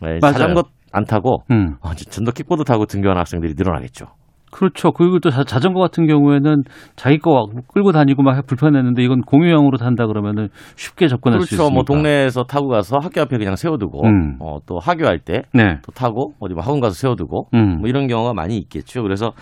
[0.00, 0.18] 네.
[0.20, 1.76] 자전거 안 타고 음.
[1.82, 4.06] 어, 이제 전도 킥보드 타고 등교하는 학생들이 늘어나겠죠.
[4.52, 4.92] 그렇죠.
[4.92, 6.62] 그리고 또 자, 자전거 같은 경우에는
[6.94, 11.62] 자기 거 끌고 다니고 막 불편했는데 이건 공유형으로 탄다 그러면은 쉽게 접근할 수 그렇죠.
[11.64, 11.74] 있으니까.
[11.74, 14.36] 뭐 동네에서 타고 가서 학교 앞에 그냥 세워두고 음.
[14.40, 15.78] 어, 또 하교할 때또 네.
[15.94, 17.78] 타고 어디 뭐 학원 가서 세워두고 음.
[17.80, 19.02] 뭐 이런 경우가 많이 있겠죠.
[19.02, 19.32] 그래서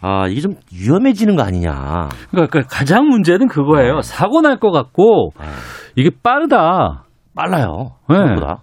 [0.00, 2.08] 아 이게 좀 위험해지는 거 아니냐.
[2.30, 3.96] 그러니까 가장 문제는 그거예요.
[3.96, 4.02] 네.
[4.02, 5.32] 사고 날 것 같고
[5.96, 7.04] 이게 빠르다.
[7.36, 7.90] 빨라요.
[8.08, 8.16] 네.
[8.16, 8.62] 생각보다.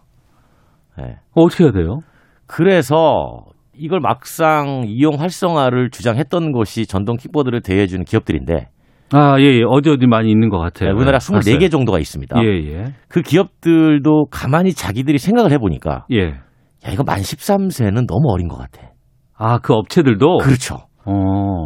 [0.98, 1.18] 네.
[1.36, 2.00] 어떻게 해야 돼요?
[2.48, 3.44] 그래서
[3.78, 8.70] 이걸 막상 이용 활성화를 주장했던 곳이 전동 킥보드를 대여해주는 기업들인데
[9.14, 9.62] 아, 예, 예.
[9.66, 10.90] 어디 어디 많이 있는 것 같아요.
[10.90, 11.70] 네, 우리나라 네, 24개 봤어요.
[11.70, 12.38] 정도가 있습니다.
[12.44, 12.86] 예, 예.
[13.08, 16.28] 그 기업들도 가만히 자기들이 생각을 해보니까 예.
[16.28, 18.90] 야 이거 만 13세는 너무 어린 것 같아.
[19.38, 20.88] 아, 그 업체들도 그렇죠.
[21.06, 21.14] 어.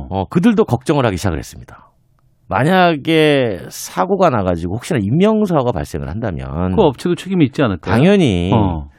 [0.10, 1.92] 어, 그들도 걱정을 하기 시작을 했습니다.
[2.48, 7.96] 만약에 사고가 나가지고 혹시나 인명사고가 발생을 한다면 그 업체도 책임이 있지 않을까요?
[7.96, 8.90] 당연히 어.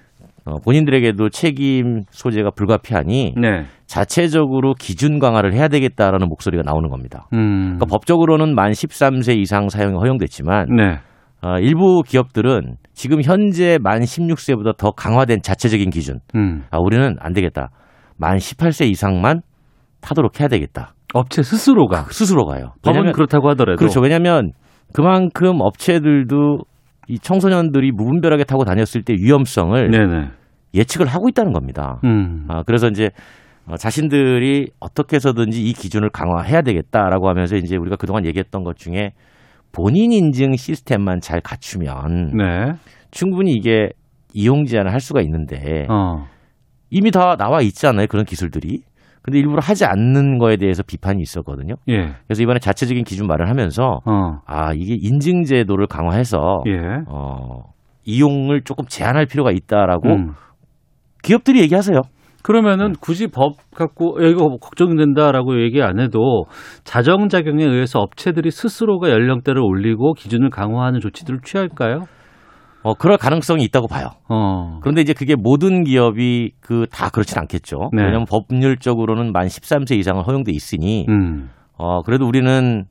[0.45, 3.65] 어, 본인들에게도 책임 소재가 불가피하니 네.
[3.87, 7.29] 자체적으로 기준 강화를 해야 되겠다라는 목소리가 나오는 겁니다.
[7.33, 7.77] 음.
[7.77, 10.99] 그러니까 법적으로는 만 13세 이상 사용이 허용됐지만 네.
[11.43, 16.21] 어, 일부 기업들은 지금 현재 만 16세보다 더 강화된 자체적인 기준.
[16.35, 16.65] 음.
[16.71, 17.71] 아, 우리는 안 되겠다.
[18.17, 19.43] 만 18세 이상만
[20.01, 20.95] 타도록 해야 되겠다.
[21.15, 22.75] 업체 스스로가 스스로 가요.
[22.83, 24.01] 법은 그렇다고 하더라도 그렇죠.
[24.01, 24.53] 왜냐하면
[24.93, 26.59] 그만큼 업체들도
[27.09, 30.29] 이 청소년들이 무분별하게 타고 다녔을 때 위험성을 네네.
[30.75, 32.01] 예측을 하고 있다는 겁니다.
[32.05, 32.47] 음.
[32.49, 33.11] 아, 그래서 이제
[33.67, 39.13] 어, 자신들이 어떻게 해서든지 이 기준을 강화해야 되겠다라고 하면서 이제 우리가 그동안 얘기했던 것 중에
[39.73, 42.73] 본인 인증 시스템만 잘 갖추면 네.
[43.11, 43.91] 충분히 이게
[44.35, 46.27] 이용 제한을 할 수가 있는데 어.
[46.91, 48.83] 이미 다 나와 있잖아요 그런 기술들이.
[49.23, 51.75] 근데 일부러 하지 않는 거에 대해서 비판이 있었거든요.
[51.89, 52.15] 예.
[52.27, 54.39] 그래서 이번에 자체적인 기준 마련하면서 어.
[54.47, 56.79] 아 이게 인증 제도를 강화해서 예.
[57.09, 57.73] 어,
[58.05, 60.33] 이용을 조금 제한할 필요가 있다라고 음.
[61.23, 62.01] 기업들이 얘기하세요.
[62.43, 66.47] 그러면은 굳이 법 갖고 야, 이거 걱정된다라고 얘기 안 해도
[66.83, 72.07] 자정 작용에 의해서 업체들이 스스로가 연령대를 올리고 기준을 강화하는 조치들을 취할까요?
[72.83, 74.11] 어, 그럴 가능성이 있다고 봐요.
[74.29, 74.79] 어.
[74.83, 77.91] 그런데 이제 그게 모든 기업이 그 다 그렇진 않겠죠.
[77.93, 78.03] 네.
[78.03, 81.51] 왜냐하면 법률적으로는 만 13세 이상은 허용돼 있으니 음.
[81.75, 82.85] 어, 그래도 우리는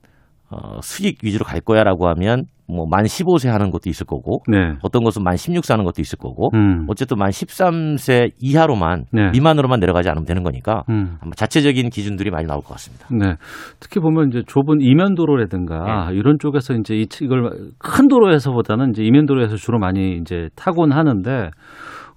[0.50, 4.74] 어, 수익 위주로 갈 거야라고 하면 뭐 만 15세 하는 것도 있을 거고 네.
[4.82, 6.86] 어떤 것은 만 16세 하는 것도 있을 거고 음.
[6.89, 9.30] 어쨌든 만 13세 이하로만 네.
[9.32, 11.17] 미만으로만 내려가지 않으면 되는 거니까 음.
[11.22, 13.07] 아마 자체적인 기준들이 많이 나올 것 같습니다.
[13.11, 13.36] 네.
[13.80, 16.15] 특히 보면 이제 좁은 이면 도로라든가 네.
[16.17, 21.49] 이런 쪽에서 이제 이- 이걸 큰 도로에서보다는 이제 이면 도로에서 주로 많이 이제 타곤 하는데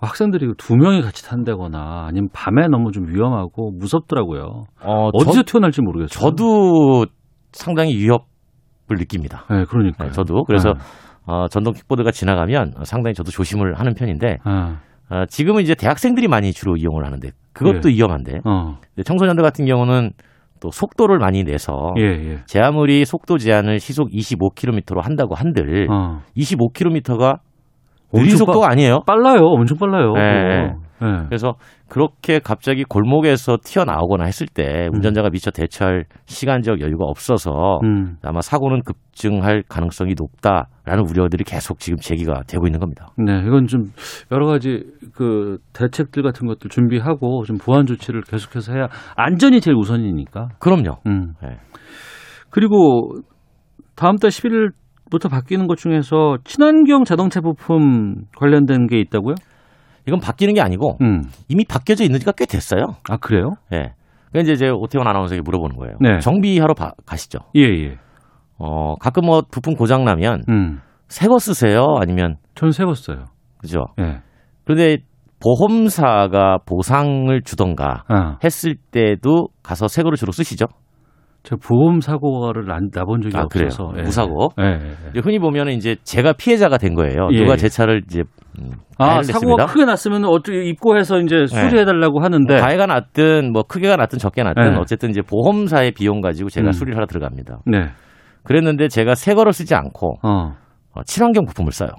[0.00, 4.64] 학생들이 두 명이 같이 탄다거나 아니면 밤에 너무 좀 위험하고 무섭더라고요.
[4.82, 6.08] 어, 어디서 저, 튀어날지 모르겠어요.
[6.30, 7.06] 저도
[7.52, 8.26] 상당히 위협을
[8.88, 9.44] 느낍니다.
[9.50, 10.04] 네, 그러니까.
[10.04, 10.74] 네, 저도 그래서
[11.26, 14.78] 어, 전동 킥보드가 지나가면 상당히 저도 조심을 하는 편인데 아,
[15.10, 17.94] 어, 지금은 이제 대학생들이 많이 주로 이용을 하는데 그것도 예.
[17.94, 20.10] 위험한데 어, 청소년들 같은 경우는
[20.60, 22.38] 또 속도를 많이 내서 예, 예.
[22.46, 26.20] 제 아무리 속도 제한을 시속 25km로 한다고 한들 어.
[26.36, 27.38] 25km가
[28.12, 29.00] 느린 속도가 아니에요.
[29.06, 29.40] 빨라요.
[29.40, 30.12] 엄청 빨라요.
[30.12, 30.74] 네.
[31.04, 31.24] 네.
[31.26, 31.54] 그래서
[31.88, 38.16] 그렇게 갑자기 골목에서 튀어나오거나 했을 때 운전자가 미처 대처할 시간적 여유가 없어서 음.
[38.22, 43.08] 아마 사고는 급증할 가능성이 높다라는 우려들이 계속 지금 제기가 되고 있는 겁니다.
[43.18, 43.90] 네, 이건 좀
[44.32, 44.84] 여러 가지
[45.14, 50.48] 그 대책들 같은 것들 준비하고 좀 보완 조치를 계속해서 해야 안전이 제일 우선이니까.
[50.58, 50.98] 그럼요.
[51.06, 51.34] 음.
[51.42, 51.58] 네.
[52.50, 53.18] 그리고
[53.96, 59.34] 다음 달 11일부터 바뀌는 것 중에서 친환경 자동차 부품 관련된 게 있다고요?
[60.06, 61.22] 이건 바뀌는 게 아니고 음.
[61.48, 62.82] 이미 바뀌어져 있는 지가 꽤 됐어요.
[63.08, 63.50] 아, 그래요?
[63.72, 63.92] 예.
[64.30, 65.96] 그러니까 이제 제 오태원 아나운서에게 물어보는 거예요.
[66.00, 66.18] 네.
[66.18, 67.38] 정비하러 바- 가시죠.
[67.56, 67.96] 예, 예.
[68.58, 70.80] 어, 가끔 뭐 부품 고장 나면 음.
[71.08, 71.86] 새거 쓰세요?
[72.00, 73.24] 아니면 전 세웠어요.
[73.58, 73.84] 그죠?
[74.00, 74.20] 예.
[74.64, 74.98] 그런데
[75.42, 80.66] 보험사가 보상을 주던가 아, 했을 때도 가서 새 거를 주로 쓰시죠?
[81.44, 83.66] 저 보험 사고를 안 나본 적이 아, 그래요?
[83.66, 83.92] 없어서.
[83.98, 84.02] 예.
[84.02, 84.48] 무사고?
[84.58, 85.20] 예, 예, 예.
[85.22, 87.28] 흔히 보면은 이제 제가 피해자가 된 거예요.
[87.32, 87.56] 예, 누가 예.
[87.58, 88.22] 제 차를 이제
[88.58, 89.66] 음, 아, 사고가.
[89.66, 94.72] 크게 났으면 어떻게 입고해서 이제 수리해 달라고 하는데 가해가 났든 뭐 크게가 났든 적게 났든
[94.72, 94.76] 네.
[94.78, 96.72] 어쨌든 이제 보험사의 비용 가지고 제가 음.
[96.72, 97.58] 수리를 하러 들어갑니다.
[97.66, 97.88] 네.
[98.44, 100.52] 그랬는데 제가 새 거를 쓰지 않고 어.
[100.94, 101.90] 어, 친환경 부품을 써요.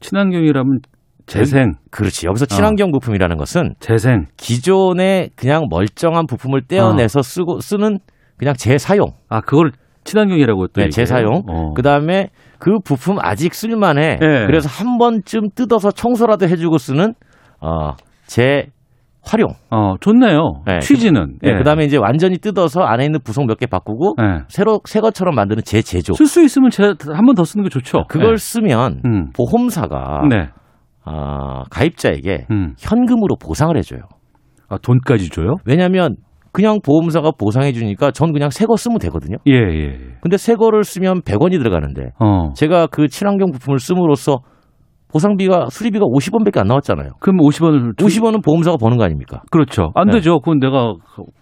[0.00, 0.78] 친환경이라면
[1.26, 2.26] 재생, 그렇지.
[2.26, 4.26] 여기서 친환경 부품이라는 것은 재생.
[4.36, 7.98] 기존에 그냥 멀쩡한 부품을 떼어내서 쓰고 쓰는
[8.36, 9.06] 그냥 재사용.
[9.28, 9.72] 아, 그걸
[10.04, 10.88] 친환경이라고 또 네?
[10.90, 11.42] 재사용.
[11.48, 11.72] 어.
[11.74, 14.18] 그다음에 그 부품 아직 쓸만해.
[14.20, 14.46] 네.
[14.46, 17.14] 그래서 한 번쯤 뜯어서 청소라도 해주고 쓰는
[17.60, 17.92] 어,
[18.26, 19.54] 재활용.
[19.70, 20.62] 어, 좋네요.
[20.66, 20.80] 네.
[20.80, 21.38] 취지는.
[21.40, 21.54] 네, 예.
[21.56, 24.42] 그다음에 이제 완전히 뜯어서 안에 있는 부속 몇 개 바꾸고 예.
[24.48, 26.12] 새로 새 것처럼 만드는 재제조.
[26.14, 28.04] 쓸 수 있으면 한 번 더 쓰는 게 좋죠.
[28.08, 28.36] 그걸 예.
[28.36, 29.30] 쓰면 음.
[29.34, 30.48] 보험사가 네.
[31.04, 32.74] 아, 가입자에게 음.
[32.78, 34.00] 현금으로 보상을 해줘요.
[34.68, 35.56] 아, 돈까지 줘요?
[35.66, 36.16] 왜냐하면
[36.52, 39.36] 그냥 보험사가 보상해 주니까 전 그냥 새 거 쓰면 되거든요.
[39.46, 39.84] 예, 예.
[39.86, 39.98] 예.
[40.20, 42.52] 근데 새 거를 쓰면 100원이 들어가는데 어.
[42.54, 44.38] 제가 그 친환경 부품을 씀으로써
[45.14, 47.10] 보상비가 수리비가 50원밖에 안 나왔잖아요.
[47.20, 49.42] 그럼 50원을 50원은 보험사가 버는 거 아닙니까?
[49.52, 49.92] 그렇죠.
[49.94, 50.14] 안 네.
[50.14, 50.40] 되죠.
[50.40, 50.92] 그건 내가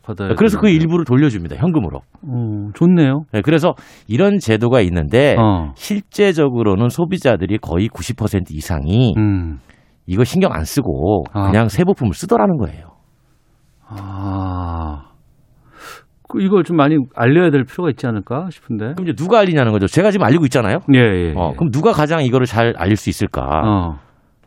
[0.02, 0.82] 받아야 그래서 그 되는데.
[0.84, 1.56] 일부를 돌려줍니다.
[1.56, 2.00] 현금으로.
[2.28, 3.22] 어, 좋네요.
[3.32, 3.72] 네, 그래서
[4.08, 5.72] 이런 제도가 있는데 어.
[5.74, 9.58] 실제적으로는 소비자들이 거의 90% 이상이 음.
[10.06, 11.46] 이거 신경 안 쓰고 아.
[11.46, 12.88] 그냥 새 부품을 쓰더라는 거예요.
[13.88, 15.11] 아.
[16.32, 18.94] 그 이걸 좀 많이 알려야 될 필요가 있지 않을까 싶은데.
[18.96, 19.86] 그럼 이제 누가 알리냐는 거죠.
[19.86, 20.78] 제가 지금 알리고 있잖아요.
[20.94, 21.34] 예, 예.
[21.36, 21.56] 어, 예.
[21.56, 23.42] 그럼 누가 가장 이거를 잘 알릴 수 있을까?
[23.42, 23.98] 어.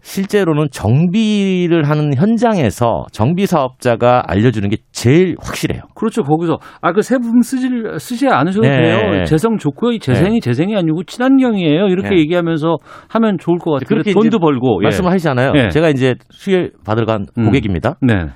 [0.02, 5.82] 실제로는 정비를 하는 현장에서 정비 사업자가 알려주는 게 제일 확실해요.
[5.96, 6.22] 그렇죠.
[6.22, 7.68] 거기서 아그새 부품 쓰지
[7.98, 8.82] 쓰지 않으셔도 네.
[8.82, 9.24] 돼요.
[9.26, 9.94] 재성 좋고요.
[9.94, 11.88] 이 재생이 재생이 아니고 친환경이에요.
[11.88, 12.18] 이렇게 네.
[12.20, 12.78] 얘기하면서
[13.10, 13.88] 하면 좋을 것 같아요.
[13.88, 14.86] 그렇게 돈도 벌고 예.
[14.86, 15.54] 말씀을 하시잖아요.
[15.56, 15.70] 예.
[15.70, 17.46] 제가 이제 수혜 받으러 간 음.
[17.46, 17.96] 고객입니다.
[18.02, 18.28] 네.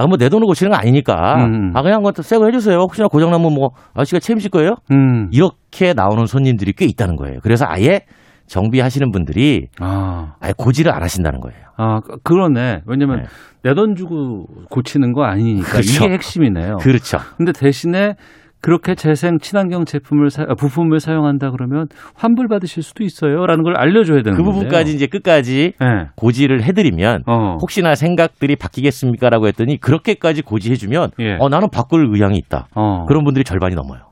[0.00, 1.44] 아, 뭐 내 돈으로 고치는 거 아니니까.
[1.44, 1.72] 음.
[1.74, 2.78] 아, 그냥 새거 해주세요.
[2.78, 4.76] 혹시나 고장나면 뭐, 아저씨가 책임질 거예요?
[4.90, 5.28] 음.
[5.32, 7.40] 이렇게 나오는 손님들이 꽤 있다는 거예요.
[7.42, 8.02] 그래서 아예
[8.46, 11.58] 정비하시는 분들이 아, 아예 고지를 안 하신다는 거예요.
[11.76, 12.82] 아 그- 그러네.
[12.86, 13.26] 왜냐면
[13.62, 16.04] 내돈 주고 고치는 거 아니니까 그렇죠.
[16.04, 16.78] 이게 핵심이네요.
[16.78, 17.18] 그렇죠.
[17.36, 18.16] 근데 대신에
[18.62, 24.22] 그렇게 재생 친환경 제품을 사, 아, 부품을 사용한다 그러면 환불 받으실 수도 있어요라는 걸 알려줘야
[24.22, 24.42] 되는 그.
[24.42, 25.86] 부분까지 이제 끝까지 네.
[26.16, 27.56] 고지를 해드리면 어.
[27.60, 31.36] 혹시나 생각들이 바뀌겠습니까라고 했더니 그렇게까지 고지해주면 예.
[31.40, 32.66] 어 나는 바꿀 의향이 있다.
[32.74, 33.04] 어.
[33.06, 34.02] 그런 분들이 절반이 넘어요.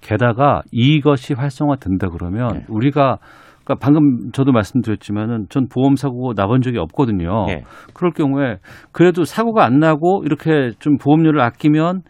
[0.00, 2.64] 게다가 이것이 활성화된다 그러면 네.
[2.68, 3.18] 우리가
[3.64, 7.46] 그러니까 방금 저도 말씀드렸지만은 전 보험 사고 나본 적이 없거든요.
[7.48, 7.62] 예.
[7.94, 8.58] 그럴 경우에
[8.92, 12.02] 그래도 사고가 안 나고 이렇게 좀 보험료를 아끼면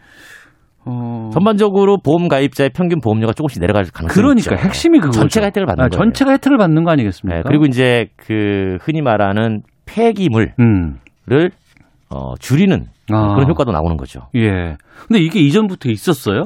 [0.87, 4.67] 어 전반적으로 보험 가입자의 평균 보험료가 조금씩 내려갈 가능성이 그러니까 있죠.
[4.67, 5.19] 핵심이 그거죠.
[5.19, 5.99] 전체가 혜택을 받는 아, 거예요.
[5.99, 7.37] 전체가 혜택을 받는 거 아니겠습니까?
[7.37, 10.99] 네, 그리고 이제 그 흔히 말하는 폐기물을 음.
[12.09, 13.35] 어, 줄이는 아.
[13.35, 14.21] 그런 효과도 나오는 거죠.
[14.35, 14.75] 예.
[15.07, 16.45] 근데 이게 이전부터 있었어요?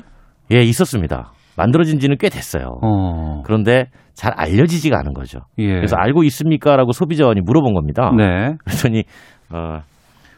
[0.51, 1.31] 예, 있었습니다.
[1.55, 2.79] 만들어진 지는 꽤 됐어요.
[2.81, 3.41] 어.
[3.43, 5.39] 그런데 잘 알려지지가 않은 거죠.
[5.59, 5.67] 예.
[5.67, 8.11] 그래서 알고 있습니까라고 소비자원이 물어본 겁니다.
[8.15, 8.55] 네.
[8.65, 9.03] 그랬더니
[9.51, 9.81] 어,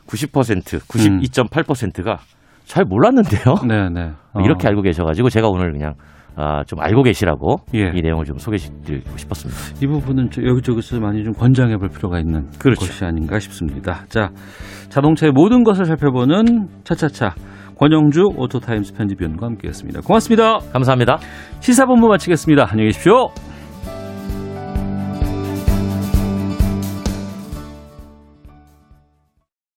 [0.07, 2.17] 90%, 92.8%가
[2.65, 3.55] 잘 몰랐는데요.
[3.67, 4.11] 네, 네.
[4.33, 4.41] 어.
[4.41, 5.93] 이렇게 알고 계셔가지고 제가 오늘 그냥
[6.35, 7.91] 아, 좀 알고 계시라고 예.
[7.93, 9.85] 이 내용을 좀 소개해드리고 싶었습니다.
[9.85, 12.87] 이 부분은 저 여기저기서 많이 좀 권장해 볼 필요가 있는 그렇죠.
[12.87, 14.05] 것이 아닌가 싶습니다.
[14.09, 14.31] 자,
[14.89, 17.35] 자동차의 모든 것을 살펴보는 차차차
[17.77, 20.01] 권용주 오토타임스 편집위원과 함께했습니다.
[20.01, 20.59] 고맙습니다.
[20.71, 21.17] 감사합니다.
[21.59, 22.67] 시사본부 마치겠습니다.
[22.69, 23.29] 안녕히 계십시오.